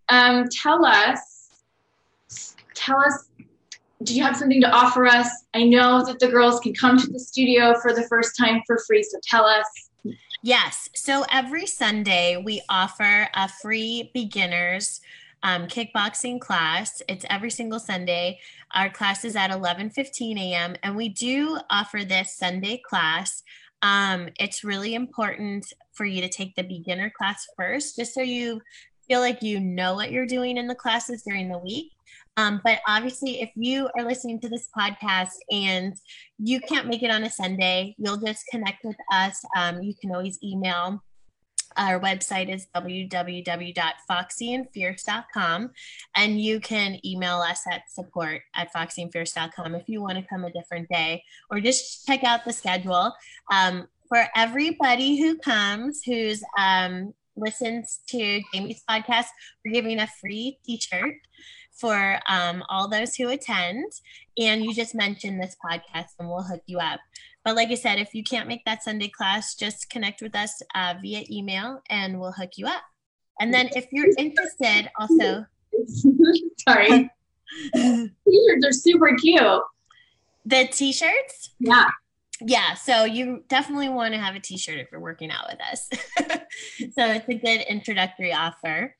[0.09, 1.51] um, tell us,
[2.75, 3.29] tell us,
[4.05, 5.29] do you have something to offer us?
[5.55, 8.79] I know that the girls can come to the studio for the first time for
[8.87, 9.03] free.
[9.03, 9.91] So tell us.
[10.43, 10.89] Yes.
[10.95, 15.01] So every Sunday we offer a free beginners
[15.43, 17.03] um, kickboxing class.
[17.09, 18.41] It's every single Sunday.
[18.75, 20.77] Our class is at 11:15 a.m.
[20.83, 23.43] and we do offer this Sunday class
[23.83, 28.61] um, it's really important for you to take the beginner class first, just so you
[29.09, 31.91] feel like you know what you're doing in the classes during the week.
[32.37, 35.95] Um, but obviously, if you are listening to this podcast and
[36.39, 39.43] you can't make it on a Sunday, you'll just connect with us.
[39.57, 41.03] Um, you can always email
[41.77, 45.71] our website is www.foxyandfierce.com,
[46.17, 50.53] and you can email us at support at foxyandfierce.com if you want to come a
[50.53, 53.13] different day or just check out the schedule.
[53.53, 59.27] Um, for everybody who comes, who's um, listens to Jamie's podcast,
[59.65, 61.15] we're giving a free t-shirt
[61.73, 63.93] for um, all those who attend.
[64.39, 67.01] And you just mentioned this podcast, and we'll hook you up.
[67.45, 70.61] But like I said, if you can't make that Sunday class, just connect with us
[70.75, 72.83] uh, via email and we'll hook you up.
[73.41, 75.47] And then if you're interested, also.
[76.69, 77.11] Sorry.
[77.75, 79.63] T-shirts are super cute.
[80.45, 81.51] The t-shirts?
[81.59, 81.89] Yeah.
[82.43, 85.89] Yeah, so you definitely want to have a t-shirt if you're working out with us.
[86.95, 88.95] so it's a good introductory offer.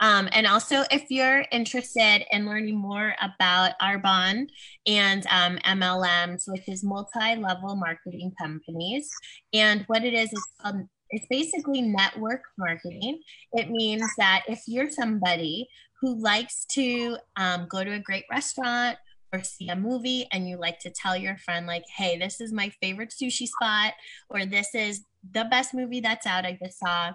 [0.00, 4.46] Um, and also, if you're interested in learning more about Arbonne
[4.86, 9.08] and um, MLMs, which is multi-level marketing companies,
[9.52, 13.20] and what it is is um, it's basically network marketing.
[13.52, 15.68] It means that if you're somebody
[16.00, 18.98] who likes to um, go to a great restaurant
[19.32, 22.50] or see a movie and you like to tell your friend like hey this is
[22.50, 23.92] my favorite sushi spot
[24.30, 25.02] or this is
[25.34, 27.12] the best movie that's out i just saw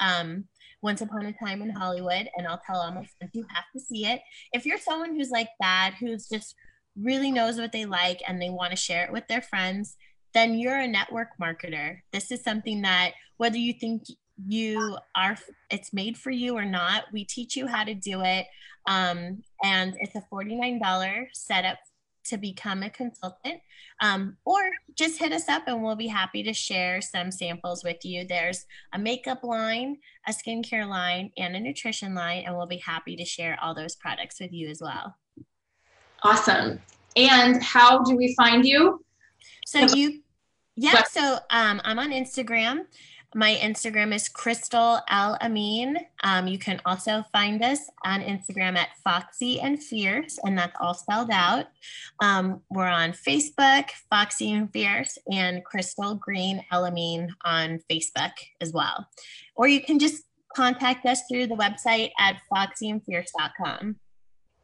[0.00, 0.44] um,
[0.82, 3.80] once upon a time in hollywood and i'll tell all my friends you have to
[3.80, 4.20] see it.
[4.52, 6.54] If you're someone who's like that who's just
[6.96, 9.96] really knows what they like and they want to share it with their friends
[10.34, 11.98] then you're a network marketer.
[12.12, 14.02] This is something that whether you think
[14.46, 15.38] you are
[15.70, 18.46] it's made for you or not we teach you how to do it.
[18.86, 21.78] Um, and it's a $49 setup
[22.28, 23.60] to become a consultant
[24.00, 24.58] um, or
[24.94, 28.26] just hit us up and we'll be happy to share some samples with you.
[28.26, 29.98] There's a makeup line
[30.28, 33.94] a skincare line and a nutrition line and we'll be happy to share all those
[33.94, 35.14] products with you as well.
[36.22, 36.80] Awesome.
[37.14, 39.04] And how do we find you?
[39.66, 40.20] So you
[40.76, 42.84] yeah so um, i'm on instagram
[43.36, 45.98] my Instagram is Crystal Al Amin.
[46.24, 50.94] Um, you can also find us on Instagram at Foxy and Fierce, and that's all
[50.94, 51.66] spelled out.
[52.22, 58.32] Um, we're on Facebook, Foxy and Fierce, and Crystal Green Al Amin on Facebook
[58.62, 59.06] as well.
[59.54, 60.22] Or you can just
[60.56, 63.96] contact us through the website at foxyandfierce.com.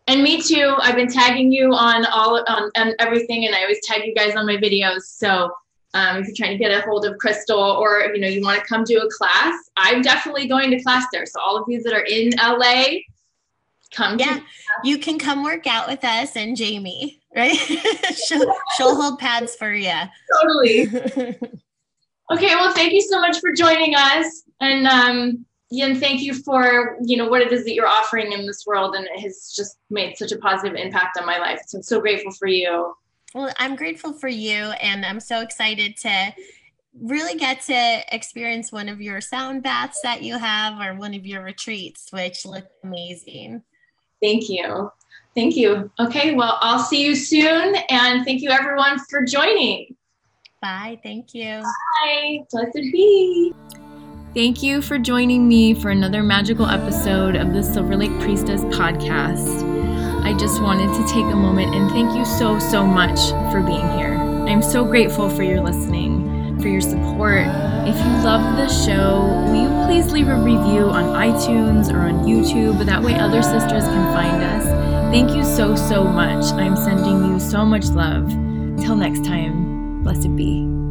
[0.06, 0.76] And me too.
[0.80, 4.34] I've been tagging you on all on, on everything, and I always tag you guys
[4.34, 5.02] on my videos.
[5.02, 5.52] So
[5.94, 8.60] um, if you're trying to get a hold of Crystal or you know you want
[8.60, 11.26] to come to a class, I'm definitely going to class there.
[11.26, 13.00] So all of you that are in LA,
[13.92, 14.18] come.
[14.18, 14.40] Yeah,
[14.84, 17.56] you can come work out with us and Jamie, right?
[18.26, 19.92] she'll, she'll hold pads for you.
[20.40, 20.82] Totally.
[22.32, 26.96] okay, well, thank you so much for joining us, and um, and thank you for
[27.02, 29.76] you know what it is that you're offering in this world, and it has just
[29.90, 31.60] made such a positive impact on my life.
[31.66, 32.94] So I'm so grateful for you.
[33.34, 36.34] Well, I'm grateful for you, and I'm so excited to
[37.00, 41.24] really get to experience one of your sound baths that you have or one of
[41.24, 43.62] your retreats, which look amazing.
[44.22, 44.90] Thank you.
[45.34, 45.90] Thank you.
[45.98, 49.96] Okay, well, I'll see you soon, and thank you everyone for joining.
[50.60, 51.00] Bye.
[51.02, 51.62] Thank you.
[52.04, 52.40] Bye.
[52.50, 53.52] Blessed be.
[54.34, 59.81] Thank you for joining me for another magical episode of the Silver Lake Priestess podcast.
[60.32, 63.18] I just wanted to take a moment and thank you so, so much
[63.52, 64.14] for being here.
[64.48, 67.44] I'm so grateful for your listening, for your support.
[67.86, 72.24] If you love the show, will you please leave a review on iTunes or on
[72.24, 72.82] YouTube?
[72.86, 74.64] That way other sisters can find us.
[75.12, 76.50] Thank you so, so much.
[76.54, 78.30] I'm sending you so much love.
[78.80, 80.81] Till next time, blessed be.